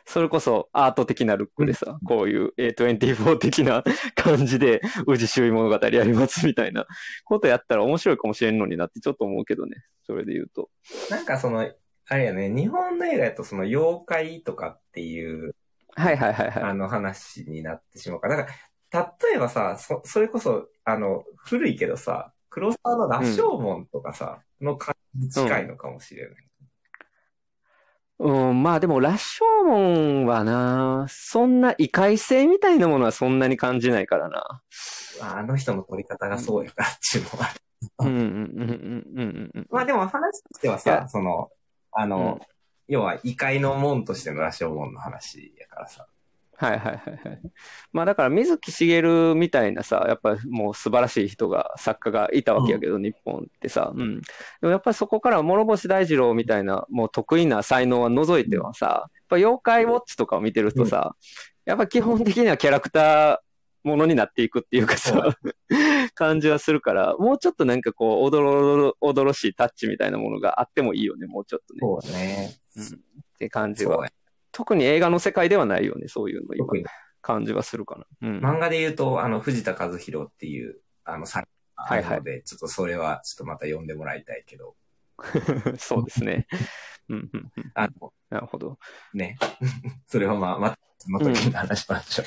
[0.06, 3.82] それこそアート的なルックでさ、こういう A24 的な
[4.14, 6.86] 感じで、宇治周囲物語やりますみたいな
[7.24, 9.84] ことやったら面白いかもしれんのになってちょっと思うけどね。
[10.04, 10.70] それで言うと。
[11.10, 11.70] なんかその、
[12.08, 15.54] あれやね、日本の映画やとその妖怪とかっていう、
[15.94, 16.62] はいはいはいはい。
[16.62, 18.36] あの話になってしまうから。
[18.36, 18.52] だか
[18.92, 26.30] ら、例えばさ、そ、それこそ、あの、古いけどさ、黒沢の羅生門とかさ、の感じ近いのかもしれない。
[26.30, 26.36] うん、
[28.28, 34.62] まあでも、羅生門はな、そんな異界性みたいなものはそんなに感じないからな。
[35.20, 37.50] まあ、あの人の撮り方がそうやからっていうのは。
[37.98, 39.66] うんうんうんうんうんうん。
[39.70, 41.50] まあでも話としてはさ、その、
[41.92, 42.46] あの、うん
[42.88, 46.06] 要は異界の門としての羅生門の話やからさ。
[46.62, 47.40] はいはいはいはい。
[47.92, 54.20] まあだから水木しげるみたいなさ、やっぱりもう素晴らしい人が、作家がいたわけやけど、日本ってさ、うん。
[54.20, 54.26] で
[54.62, 61.16] もやっぱりそこから諸星大二郎みたいな、もう得意な才能は除いてはさ、やっぱ妖怪ウォッチとかを見てるとさ、
[61.64, 63.38] やっぱ基本的にはキャラクター
[63.82, 65.36] ものになっていくっていうかさ、
[66.14, 71.80] 感じはするから、もうちょっとなんかこう、おどろおどろおどろしいタッチみたいなものがあってもいいよね、もうちょっとね。
[71.80, 72.50] そうね。
[73.34, 74.08] って感じは。
[74.52, 76.66] 特に映画の世界ではないよね、そういうの今
[77.22, 78.28] 感じはするかな。
[78.28, 78.38] うん。
[78.40, 84.76] 漫画で言うと、あの、藤田和弘っていう、あの、作あるはいので、ちょっとそれは、ちょっとまた読んでもらいたいけど、
[85.78, 86.46] そうですね。
[87.08, 87.72] うんうんうん。
[87.74, 88.78] あの、なるほど。
[89.14, 89.38] ね。
[90.06, 92.26] それはまあ、また、その時に話しましょう。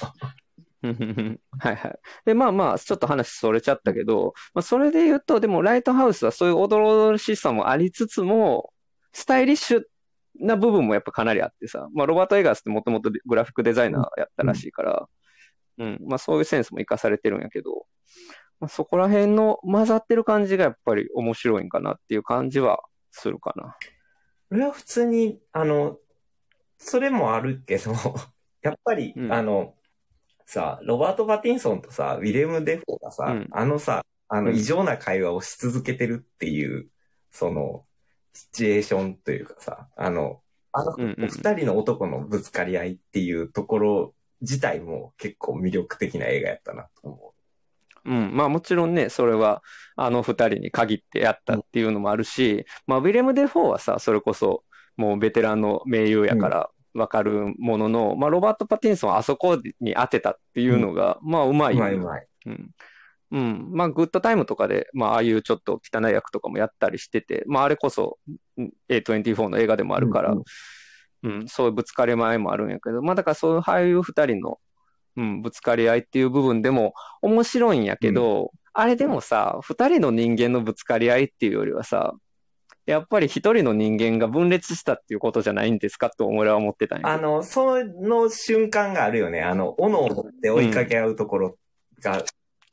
[0.83, 1.99] うんはいはい。
[2.25, 8.71] で、まあまあ、ちょっと話それちゃったけど、まあ、それで言うと、でも、ライトハウスはそういうおどろしさもありつつも、
[9.13, 9.83] スタイリッシュ
[10.39, 15.07] な部分もやっぱかなりあってさ、まあ、ロバート・エガースってもともとグラフィックデザイナーやったらしいから、
[15.77, 17.85] うん、まあそういうセンスも活かされてるんやけど、
[18.59, 23.75] まあ、そこら辺の混ざってる感じがやっぱり面白いんかなっていう感じはするかな。
[24.51, 25.97] 俺は普通に、あの、
[26.77, 27.91] それもあるけど、
[28.61, 29.33] やっぱり、うん。
[29.33, 29.75] あの、
[30.45, 33.47] さ、ロバート・パティンソンとさ、ウィレム・デフォーがさ、うん。
[33.51, 34.55] あのさ、あの、うん。
[34.55, 36.89] 異常な会話をし続けてるっていう、
[37.31, 37.85] その、
[38.35, 47.33] シチュエーションというかさ、あの、あの、うんうんうん二人の男のぶつかり合いっていうところ自体も結構魅力的な映画やったなと思
[48.05, 49.63] うん、まあもちろんね、それは
[49.95, 54.63] あの二人に限ってやったっていうのもあるし、まあウィレム・デ・フォーはさ、それこそ
[54.95, 61.73] もうベテランの名優やからわかるものの、まあロバート・パティンソンはあそこに当てたっていうのが、まあうまう。
[61.73, 62.27] いうまいうまい。
[62.45, 62.69] うん。
[63.35, 63.67] うん。
[63.71, 68.17] まあ、グッドタイムとかで、まあ、ああいうちょっと汚い役とかもやったりしてて、まあ、あれこそ、
[68.57, 70.43] うん A24 の映画でもあるから、うん
[71.23, 74.59] うん、そういうぶつかり合いもあるんやけど、まあ、だからそういう俳優二人の、
[75.17, 82.13] うん、ぶつかり合いっていう部分でも面白いんやけど、あれでもさ、二人の人間のぶつかり合いっていうよりはさ、
[82.85, 86.99] やっぱり一人の人間が分裂したっていうことじゃないんですかと俺は思ってた。
[87.01, 89.41] あの、その瞬間があるよね。
[89.41, 91.57] あの、斧を持って追いかけ合うところ
[92.01, 92.23] が、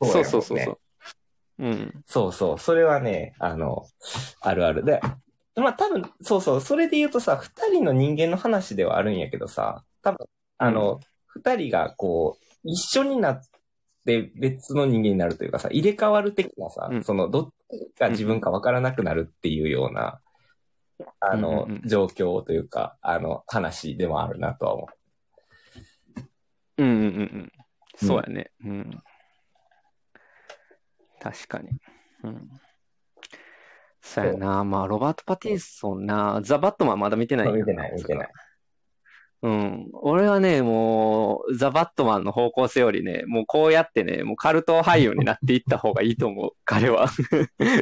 [0.04, 0.78] そうそうそうそう。
[1.58, 2.04] うん。
[2.06, 2.58] そうそう。
[2.58, 3.86] それはね、あの、
[4.40, 5.00] あるあるで。
[5.56, 6.60] まあ多分、そうそう。
[6.60, 10.26] それで言うとさ、二人の人間の話ではあるんやけどさ、多分、
[10.58, 13.42] あの、二、人がこう、一緒になっ
[14.06, 20.20] て別の人間になるというかさ、入れ替わる的なさ、うんその、どっちが自分かわからなくなるっていうような、
[21.20, 24.88] あの、うんうんうん状況というか、あの、話でもあるなとは思
[26.78, 27.52] うんうんうんうん。
[27.96, 28.50] そうやね。
[28.64, 29.02] うん。
[31.22, 31.70] 確かに。
[32.24, 32.50] うん。
[34.00, 34.64] そうやな。
[34.64, 36.40] まあ、ロバート・パティンソンな。
[36.42, 38.28] ザ・バットマンまだ見てない見てない、見てない。
[39.42, 39.88] うん。
[39.92, 47.08] 俺はね、もう、ザ・バットマンの方向性よりね、もうこうやってね、もうカルト俳優になっていった方がいいと思う、彼は。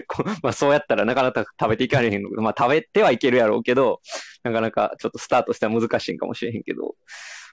[0.06, 2.30] こまあ、そうやったらなかなか食べていかれへんの。
[2.42, 4.00] まあ、食べてはいけるやろうけど、
[4.42, 6.94] なかなかちょっとスタートしては難しいんかもしれへんけど、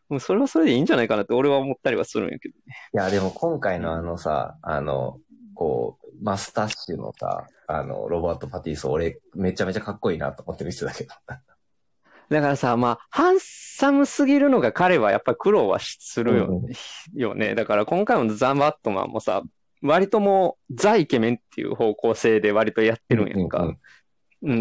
[0.10, 2.76] もうそれはそれでいいんじゃないかなって俺は思ったりはするんやけどね。
[2.94, 5.20] いや、でも今回のあのさ、あの、
[5.58, 11.10] こう、マスタッシュのさ、あの、ロバート・パティソン、俺、めちゃめちゃかっこいいなと思って見てたけど。
[12.30, 17.56] だからさ、まあ、ハンサムすぎるのが彼はやっぱり苦労はしするよ,、うんよね。
[17.56, 19.42] だから今回のザ・バットマンもさ、
[19.82, 23.64] 割ともうザ・イケメンっていう方向性で割とやってるんやんか。
[23.64, 23.78] うううん、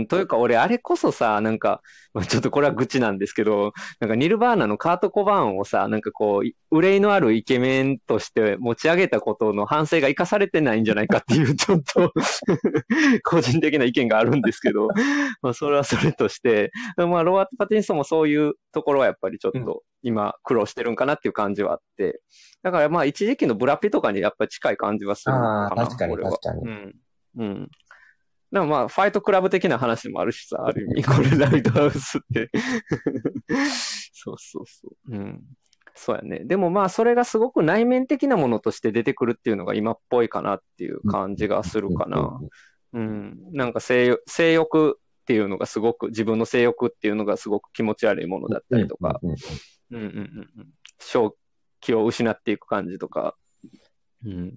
[0.09, 1.83] というか俺あれこそさ、なんか、
[2.15, 12.13] まあちょっとこれは愚痴なんですけど、なんかニルバーナのカート・コバーンをさ、なんかこう、い憂いのあるイケメンとして持ち上げたことの反省が生かされてないんじゃないかっていう、 ちょっと
[13.25, 14.89] 個人的な意見があるんですけど、
[15.43, 22.21] まあそれはそれとして、まあロバート・パティンソンもそういうところはやっぱりちょっと今苦労してるんかなっていう感じはあって、
[22.63, 25.67] だからまあ一時期のブラピとかにやっぱり近い感じはするのかな。
[25.67, 26.95] あー確かに確かにうん。
[27.37, 27.71] うん。
[28.53, 32.51] でもまあ、ファイトクラブ的な話もあるしさ、ある意味、これライトハウスって。
[34.13, 35.17] そうそうそう。
[35.17, 35.43] うん。
[35.95, 36.45] そうやね。
[36.45, 42.39] でもまあ、それがすごく内面的なものとして出てくるっていうのが今っぽいかなっていう感じがするかな。
[42.93, 43.39] うん。
[43.53, 49.31] なんか性欲、性欲っていうのがすごく、自分の性欲っていうのがすごく気持ち悪いものだったりとか、うん
[49.91, 50.01] うんう
[50.63, 50.69] ん。
[50.99, 51.35] 正
[51.81, 53.37] 気を失っていく感じとか。
[54.25, 54.55] うん。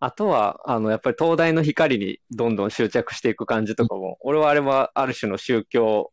[0.00, 6.12] あとは、あの、やっぱり東大の光にどんどん執着していく感じとかも、俺はあれはある種の宗教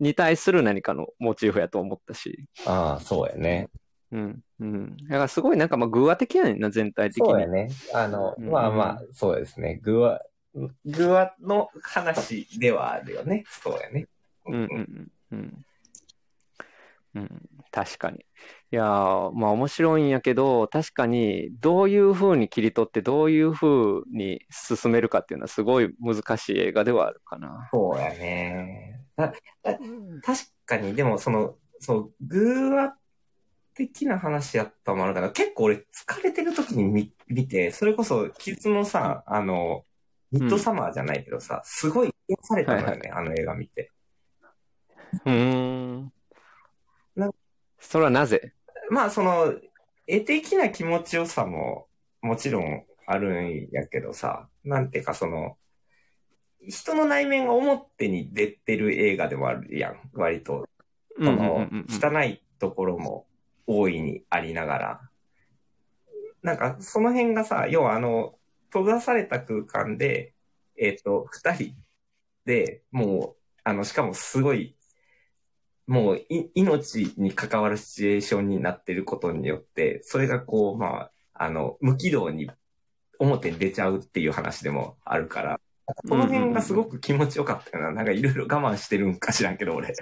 [0.00, 2.46] に対する何かのモチーフやと思ったし。
[2.66, 3.68] ああ、そうやね。
[4.10, 4.42] うん。
[4.60, 4.96] うん。
[4.96, 7.28] だからすごいなんかまあ、偶話的やねんな、全体的に。
[7.28, 7.70] そうやね。
[7.94, 9.76] あの、うんまあまあ、そうですね。
[9.82, 10.20] グワ、
[10.84, 13.44] グワの話ではあるよね。
[13.62, 14.08] そうやね。
[14.46, 15.64] うんうんうんうん。
[17.14, 18.18] うん、確かに。
[18.70, 27.68] いやー、まあ面白いんやけど、確かにどういう風に切り取ってどういう風に進めるかっていうのはすごい難しい映画ではあるかな。
[27.72, 29.00] そうやね。
[29.16, 29.32] だ
[30.22, 32.94] 確かに、でもその、そう、グワ
[33.74, 39.84] 的な話やったのもあるから、結構俺疲れてる時に見見て、それこそ、キズのさ、あの、
[40.30, 43.92] ミッドサマーじゃないけどさ、すごい癒されたのよね、あの映画見て。
[45.24, 46.12] うーん
[47.16, 47.30] な。
[47.78, 48.52] それはなぜ？
[48.90, 49.54] まあ、その、
[50.06, 51.86] 絵的な気持ちよさも
[52.22, 55.56] もちろんあるんやけどさ、なんていうかその、
[56.66, 60.60] 人の内面が表に出てる映画でもあるやん、割と。
[60.60, 60.68] うん
[61.24, 63.26] その汚いところも
[63.66, 65.00] 大いにありながら。
[66.44, 68.38] なんか、その辺がさ、要はあの、
[68.72, 70.32] 閉ざされた空間で、
[70.76, 71.74] えっ、と、二人
[72.44, 74.76] で、もう、あの、しかもすごい、
[75.88, 82.50] もうい、命に関わるシチュエーションになってることによって、それがこう、まあ、あの、無軌道に
[83.18, 85.58] 表に出ちゃうっていう話でもあるから、
[86.06, 87.92] この辺がすごく気持ちよかったよな。
[87.92, 89.94] なんかいろいろ我慢してるんか知らんけど、俺。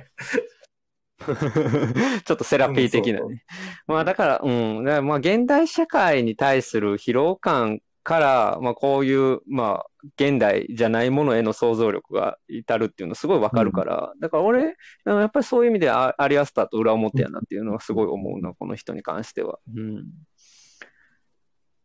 [1.23, 3.45] ちょっとセラピー的なね。
[3.87, 4.85] まあだから、うん。
[5.07, 19.59] まあ現代社会に対する疲労感から、まあこういう、まあ現代じゃないものへの想像力が至るっていうのすごいわかるから、だから俺、やっぱりそういう意味でアアリアスターと裏表やなっていうのはすごい思うな、この人に関しては。
[19.75, 20.05] うん。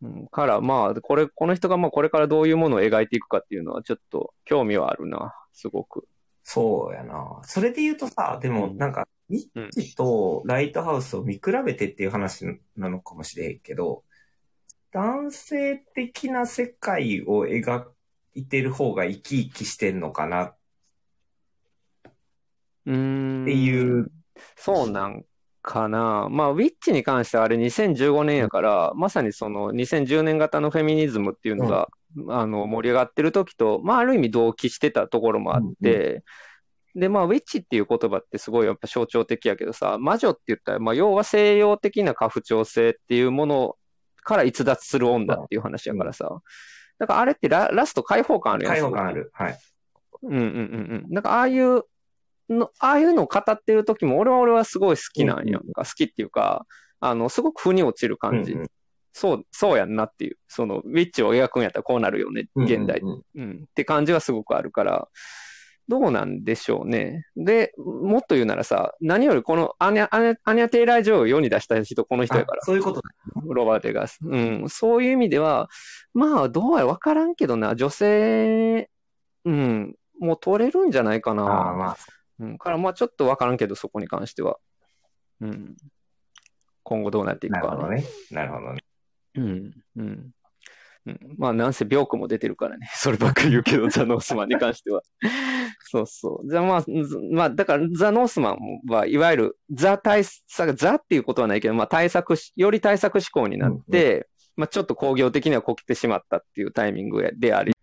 [0.04, 6.08] うん、から、まあ、これ、この人がまあこれからどういうものを描いていくかっていうのはちょっと興味はあるな、すごく。
[6.44, 7.42] そうやな。
[7.46, 14.04] それで言うとさ、でもうんなんか、ニッチとライトハウスを見比べてっていう話なのかもしれんけど、
[14.92, 17.86] 男性的な世界を描
[18.34, 20.56] いてる方が生き生きしてんのかなっ。
[22.86, 24.12] ていう。
[24.56, 25.24] そうなん
[25.62, 26.28] かな。
[26.30, 31.88] まあ、ウィッチに関してはあれ2015年やから、まさにその2010年型のフェミニズムっていうのが、
[32.30, 36.24] あの、盛り上がってる時と、まあ、ある意味同期してたところもあって、
[36.96, 43.76] で、まあ、ウィッチっていう言葉ってすごいやっぱ象徴的やけどさ、魔女って言ったら、まあ、要は西洋的な過不調性っていうもの
[44.22, 46.42] から逸脱する女っていう話やからさ。
[47.00, 48.74] だからあれってララスト解放感あるやん。
[48.74, 49.32] 開放感ある。
[49.34, 49.60] はい。
[50.24, 50.48] うんうんうんう
[51.08, 51.14] ん。
[51.14, 51.84] なんかああいう
[52.50, 55.84] の、ああいうのを語ってる時も、俺は俺はすごい好きなんやんか。
[55.84, 56.66] 好きっていうか、
[57.00, 58.54] あの、すごく腑に落ちる感じ。
[58.54, 58.68] うんうん
[59.14, 60.38] そう、そうやんなっていう。
[60.48, 63.00] その、ウィッチを描くんやったらこうなるよね、現代。
[63.02, 65.10] うんうんうん、って感じはすごくあるから、
[65.92, 67.26] どうなんでしょうね。
[67.36, 72.66] で、もっと言うならさ、何よりこのアニャ、アニャ、アニャテイラー・ジョーを世に出した人、この人やからあ。
[72.66, 73.10] そういうことだ。
[73.46, 74.20] ロバート・エガース。
[74.22, 74.70] うん。
[74.70, 75.70] そういう意味では、
[76.14, 78.90] まあ、どうやわからんけどな、女性、
[79.44, 81.44] うん、もう取れるんじゃないかああ、な。
[81.44, 81.98] まあ、
[82.40, 82.58] うん。
[82.58, 84.60] から、まあ、ちょっとわからんけど、そこに関しては。
[85.42, 85.76] うん。
[86.84, 88.06] 今後どうなっていくかはね。
[88.32, 88.62] なるほどね。
[88.62, 88.84] なるほどね。
[89.36, 89.72] うん。
[89.98, 90.32] うん。
[91.06, 92.90] うん、まあ、なんせ、ビョークも出てるからね。
[92.94, 95.02] そればっかり言うけど、ザ・ノースマンに関しては。
[95.90, 96.50] そうそう。
[96.50, 98.58] じゃあまあ、ずまあ、だから、ザ・ノースマン
[98.88, 107.74] は、いわゆる、ザ対策、ザっていうことはないけど、まあ、対策し、より対策志向になって、まあ、ちょっと工業的にはこけてしまったっていうタイミングであり、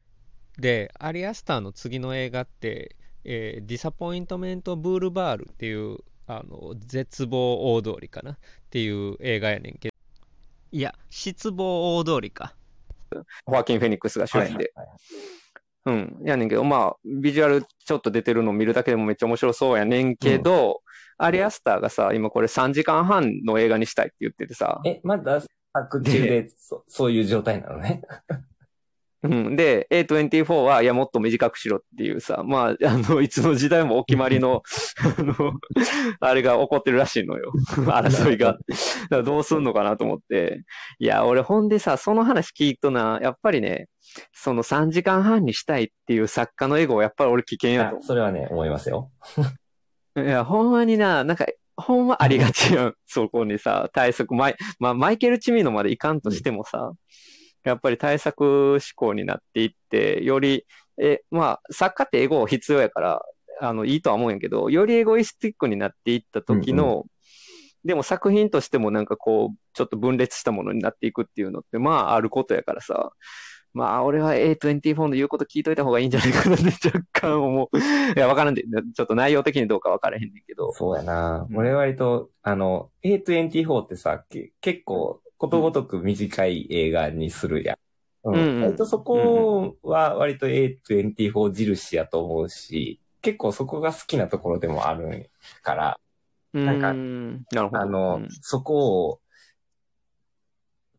[0.59, 8.38] で、アリアスターの次の映画って、えーディサポイントメント・ブールバールっていう、あの、絶望大通りかなっ
[8.70, 9.95] ていう映画やねんけど、
[10.70, 12.55] いや、失望大通りか。
[13.46, 14.72] ホアキン・フェニックスが主演で。
[15.86, 16.18] うん。
[16.24, 20.82] やねんけど、まあ、ビジュアルちょっと出てるのを見るだけでもめっちゃ面白そうやねんけど、
[21.16, 25.40] アリアスターがさ、今これ3時間半の映画にしたいって言っててさ、え、まだ
[25.72, 28.02] 作中でそそういう状態なのね。
[29.23, 29.57] うん。
[29.57, 34.62] で、A24 は、いや、もっと短くしろっていうさ、まあ、あの、 いつの時代もお決まりの、
[35.19, 35.35] あの、
[36.21, 37.53] あれが起こってるらしいのよ。
[37.75, 38.57] 争いが。
[39.25, 40.62] どうすんのかなと思って。
[41.01, 43.89] いや、俺ほんでさ、その話聞いとな、やっぱりね、
[44.33, 49.11] その3時間半にしたいっていう作家のエゴはやっぱり俺危険やとあそれはね、思いますよ。
[50.16, 51.47] いや、ほんまにな、なんか、
[51.77, 52.95] ほんまありがちやん。
[53.07, 56.93] そこにさ、対策、マイ、まあ、マイケル・チミノまでいかんとしてもさ、
[57.64, 60.64] やっぱり対策思考になっていって、より、
[61.00, 63.22] え、まあ、作家ってエゴ必要やから、
[63.61, 67.04] あの、いいとは思うんやけど、よりエゴイスティックになっていった時の、
[67.84, 73.12] でも作品としてもなんかこう、ちょっと分裂したものになっていくっていうのって、まあ、あることやからさ、
[73.74, 77.78] まあ、俺は A24 の言うこと聞いといた方がいいんじゃないかなって 若干思う。
[77.78, 77.80] い
[78.16, 80.72] や、わからんで、ちょっと内容的にどうかわからへんねんけど。
[80.72, 81.46] そうやな。
[81.48, 87.76] うん俺割と、あの、A24 ってさ、け結構、ことごとく短い映画にするやん。
[88.24, 88.34] うん。
[88.34, 95.30] うんうん割とそこは割と A24 印やと思うし、結構そこが好きなところでもある
[95.62, 96.01] から、
[96.53, 97.82] なんかんなるほど。
[97.82, 99.20] あの、うんそこを、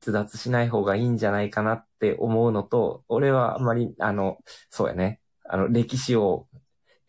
[0.01, 4.37] 逸脱しない方がいいんじゃないかなって思うのと、俺はあんまり、あの、
[4.69, 5.19] そうやね。
[5.43, 6.47] あの、歴史を、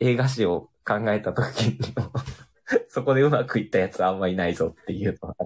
[0.01, 1.79] 映画史を考えたときに、
[2.89, 5.37] そこでうまくいったやつはあんまりないぞっていうのは。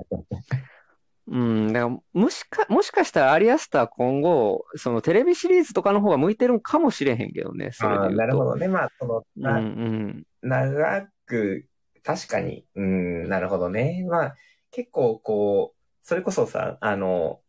[1.35, 8.17] うん、だからもしか、もしかしたらアリアスター今後、そのテレビシリーズとかの方が向いてるんかもしれへんけどね、それであー言うと。
[8.19, 8.69] なるほどね。
[8.69, 10.25] まあ、その、うんなうん。
[10.43, 11.67] 長く、
[12.05, 14.07] 確かに、うん、なるほどね。
[14.09, 14.35] まあ、
[14.71, 17.41] 結構こう、それこそさ、あの、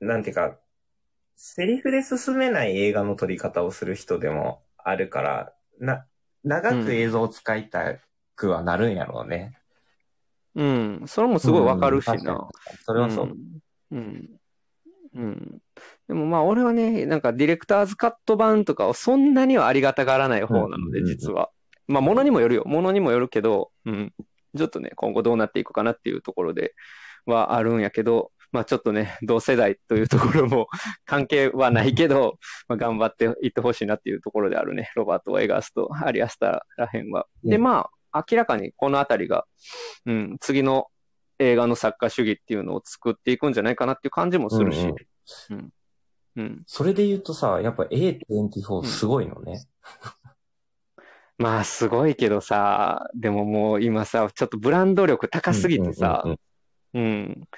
[0.00, 0.56] なんていうか、
[1.34, 6.06] セリフで進めない映画の撮り方をする人でもあるから、な、
[6.42, 7.96] 長く映像を使いた
[8.34, 9.58] くはなるんやろうね。
[10.56, 12.48] うん、それもすごいわかるしな。
[12.84, 13.36] それはそう。
[13.92, 14.00] うん。
[14.00, 14.38] うん。
[15.14, 15.58] うん。
[16.08, 21.50] でもまあ俺はね、なんかディレクターズカット版とかをそんなにはありがたがらない方なので、うん実は。
[21.86, 22.62] まあ物にもよるよ。
[22.66, 24.14] 物にもよるけど、うん。
[24.56, 26.74] ちょっとね、今後どうなっていくかなっていうところで
[27.26, 30.68] はあるんやけど、まあちょっとね、同世代というところも
[31.04, 32.38] 関係はないけど、
[32.68, 34.90] まあ頑張っていってほしいなっていうところであるね。
[34.96, 37.26] ロバート・エガースとアリアスターらへんは。
[37.44, 37.90] で、うんまあ
[38.30, 39.46] 明らかにこのあたりが、
[40.06, 40.86] うん、次の
[41.38, 44.92] 映画の作家主義っていうのを作っていくんじゃないかなっていう感じもするし。
[45.50, 45.70] うん。
[46.36, 46.62] うん。
[46.66, 49.66] それで言うとさ、やっぱ A24 すごいのね。
[51.38, 56.38] まあ、すごいけどさ、でももう今さ、ちょっとブランド力高すぎてさうんうん、
[56.94, 57.48] うん。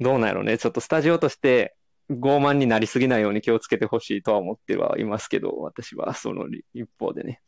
[0.00, 0.58] どうなんやろね。
[0.58, 1.74] ちょっとスタジオとして
[2.10, 7.40] 傲慢になりすぎないように気をつけてほしいとは思ってはいますけど、私はその一方でね。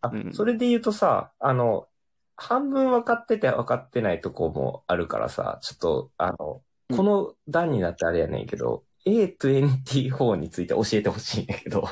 [0.00, 1.88] あうんそれで言うとさ、あの、
[2.36, 11.88] 半分分かってて分かってないとこもあるからさ、ちょっと、あの、うんこの段になってあれやねんけど、A24 について教えてほしいんだけど。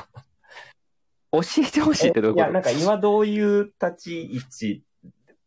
[1.31, 4.83] 教えてほしいってどういういや、ことなんか今どういう立ち位置、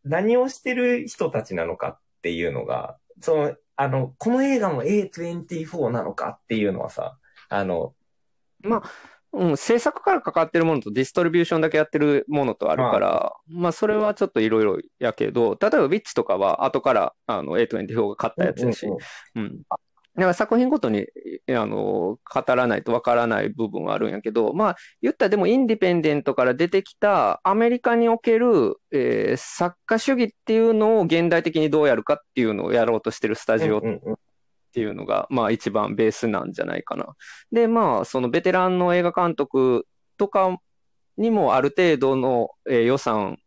[0.04, 7.16] 何をしてる人たちなのかっていうのが、その、あの、この映画も A24 なのかっていうのはさ、
[7.48, 7.94] あの、
[9.36, 18.98] うん、制作からかかってるものとディストリビューションだけやってるものとあるから、まあ、それはちょっといろいろやけど、例えばウィッチとかは後からあの A24 が買ったやつやし、うんうん
[19.36, 19.62] うん。
[20.16, 21.06] だから作品ごとに、
[21.50, 33.82] あの、語らないとわからない部分はあるんやけど、まあ、言ったらでもインディペンデントから出てきたアメリカにおける、えー作家主義っていうのを現代的にどうやるかっていうのをやろうとしてるスタジオ
[34.76, 37.16] っていうのが、まあ一番ベースなんじゃないかな。
[37.50, 39.86] で、まあそのベテランの映画監督
[40.18, 40.58] とか
[41.16, 43.38] にもある程度の、えー予算、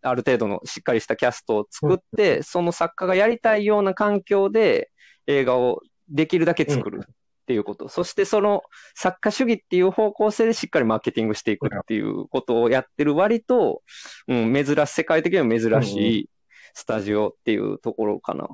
[0.00, 4.90] ある程度のしっかりしたキャストを作って、その作家がやりたいような環境で
[5.26, 7.14] 映画をできるだけ作るっ
[7.46, 7.90] ていうこと。
[7.90, 8.62] そしてその
[8.94, 13.82] 作家主義っていう方向性でしっかりマーケティングしていくっていうことをやってる割と、
[14.26, 16.30] うん、珍し、世界的には珍しい
[16.72, 18.48] スタジオっていうところかな。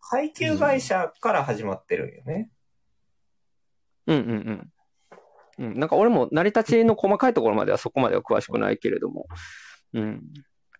[0.00, 2.50] 配給会社から始まってるんよね。
[4.06, 4.72] うんうん
[5.58, 5.70] うん。
[5.72, 9.26] うん、なんか俺も成り立ちの細かいところまではそこまでは詳しくないけれども。
[9.92, 10.22] うん。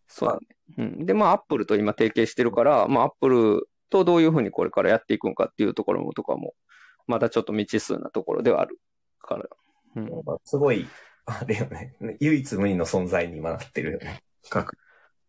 [0.08, 0.40] そうだね。
[0.78, 1.06] うん。
[1.06, 6.54] で、まあ、アップルと今提携してるから、まあ、アップルとどういうふうにこれからやっていくのかっていうところもとかも、
[7.06, 8.80] まだちょっと未知数なところではある
[9.20, 9.44] から。
[9.96, 10.10] うん。
[10.44, 10.86] すごい、
[11.26, 11.94] あれよね。
[12.20, 14.22] 唯一無二の存在に今なってるよね。
[14.48, 14.76] 各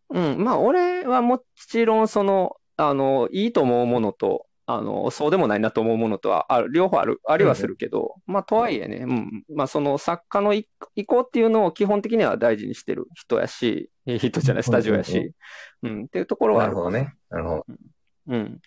[0.10, 0.44] うん。
[0.44, 15.34] まあ、俺はもちろん、その、あの、いいと思うものと、あの、そうでもないなと思うものとは、ある、両方ある、ありはするけど、まあ、とはいえね、うん、まあ、その作家の意意向っていうのを基本的には大事にしてる人やし、え人じゃない、スタジオやし、
[15.84, 16.92] うん、っていうところはあるかな。
[16.92, 17.16] なるほどね。
[17.30, 17.66] なるほど。
[18.28, 18.62] うん。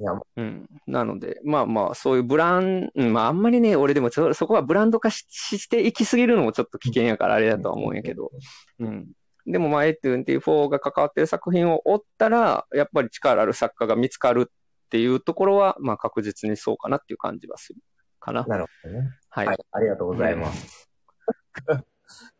[0.00, 0.68] いや、うん。
[0.86, 8.30] なので、まあまあ、そういうブラン、うんまああんまりね、俺でもそこはブランド化ししていきすぎるのもちょっと危険やからあれだとは思うんやけど、
[8.78, 9.08] うん。
[9.50, 17.80] でもまあ A24 が関わってる作品を追ったら、やっぱり力ある作家が見つかるっていうところは、まあ確実にそうかなっていう感じはする
[18.18, 18.44] かな。
[18.44, 19.10] なるほどね。
[19.28, 19.46] はい。
[19.46, 19.58] はい。
[19.72, 20.90] ありがとうございます。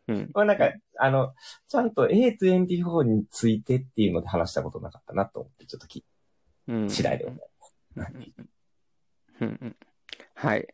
[0.09, 0.31] うん。
[0.35, 1.35] まあなんか、あの、
[1.69, 6.03] ちゃんと A24 についてっていうので話したことなかったなと思って、ちょっと聞
[6.69, 6.87] うん。
[6.87, 7.41] い次第でござい
[7.95, 8.17] ます。
[10.35, 10.67] はい。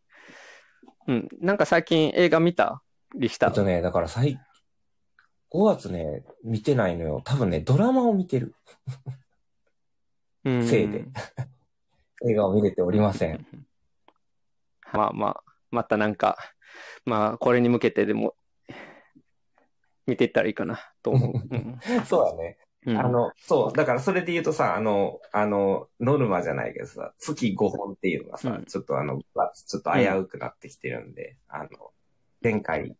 [1.09, 1.29] うん。
[1.41, 2.83] なんか最近映画見た？
[3.15, 4.41] りしたえっとね、だから最、
[5.57, 7.23] 5月ね、見てないのよ。
[7.25, 8.55] 多分ね、ドラマを見てる
[10.45, 11.07] うんせいで。
[12.29, 13.47] 映画を見れておりません。
[14.93, 16.37] まあまあ、またなんか、
[17.07, 18.35] まあ、これに向けてでも、
[20.07, 21.33] 見ていったらいいかな、と思う。
[21.51, 22.59] うんそうだね。
[22.85, 31.69] うんあの、そう、だからそれで言うとさ、あの、あの、ノルマじゃないけどさ、月5本っていうのがさ、うんちょっとあの、ちょっと危うくなってきてるんで、あの、
[32.43, 32.95] 前回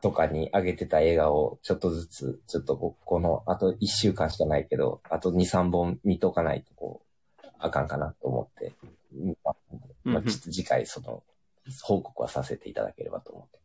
[0.00, 7.02] とかに上げてた映画をちょっとずつ、ちょっとここの、あと1週間しかないけど、あと2、3本見とかないとこ
[7.42, 8.74] う、あかんかなと思って、
[10.04, 11.22] まあ、ちょっと次回その、
[11.82, 13.58] 報告はさせていただければと思って。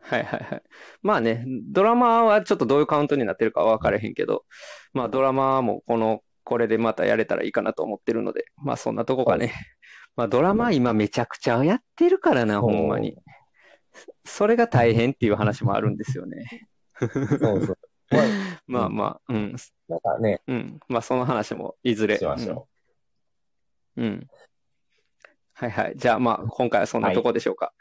[0.00, 0.62] はいはいはい。
[1.02, 4.44] まあね、ドラマはちょっとどういうカウントになってるかは分からへんけど、
[4.92, 9.52] まあドラマもこの、これでまたやれたらいいかなと思ってるので、まあそんなとこかね。
[10.16, 13.16] まあドラマ今めちゃくちゃやってるからな、ほんまに。
[14.24, 16.68] それが大変っていう話もあるんですよね。
[17.00, 17.78] そうそう。
[18.66, 19.56] まあまあ、うん、
[19.88, 20.80] なんかね、うん。
[20.88, 22.18] まあその話もいずれ。
[22.18, 22.68] しましょ
[23.96, 24.04] うん。
[24.04, 24.26] うん。
[25.54, 25.94] はいはい。
[25.96, 27.72] じゃあまあ今回はそんなとこでしょうか。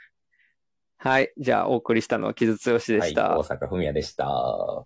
[0.98, 1.34] はい。
[1.38, 3.38] じゃあお送りしたのは木津剛でした。
[3.38, 4.86] 大阪文也でした。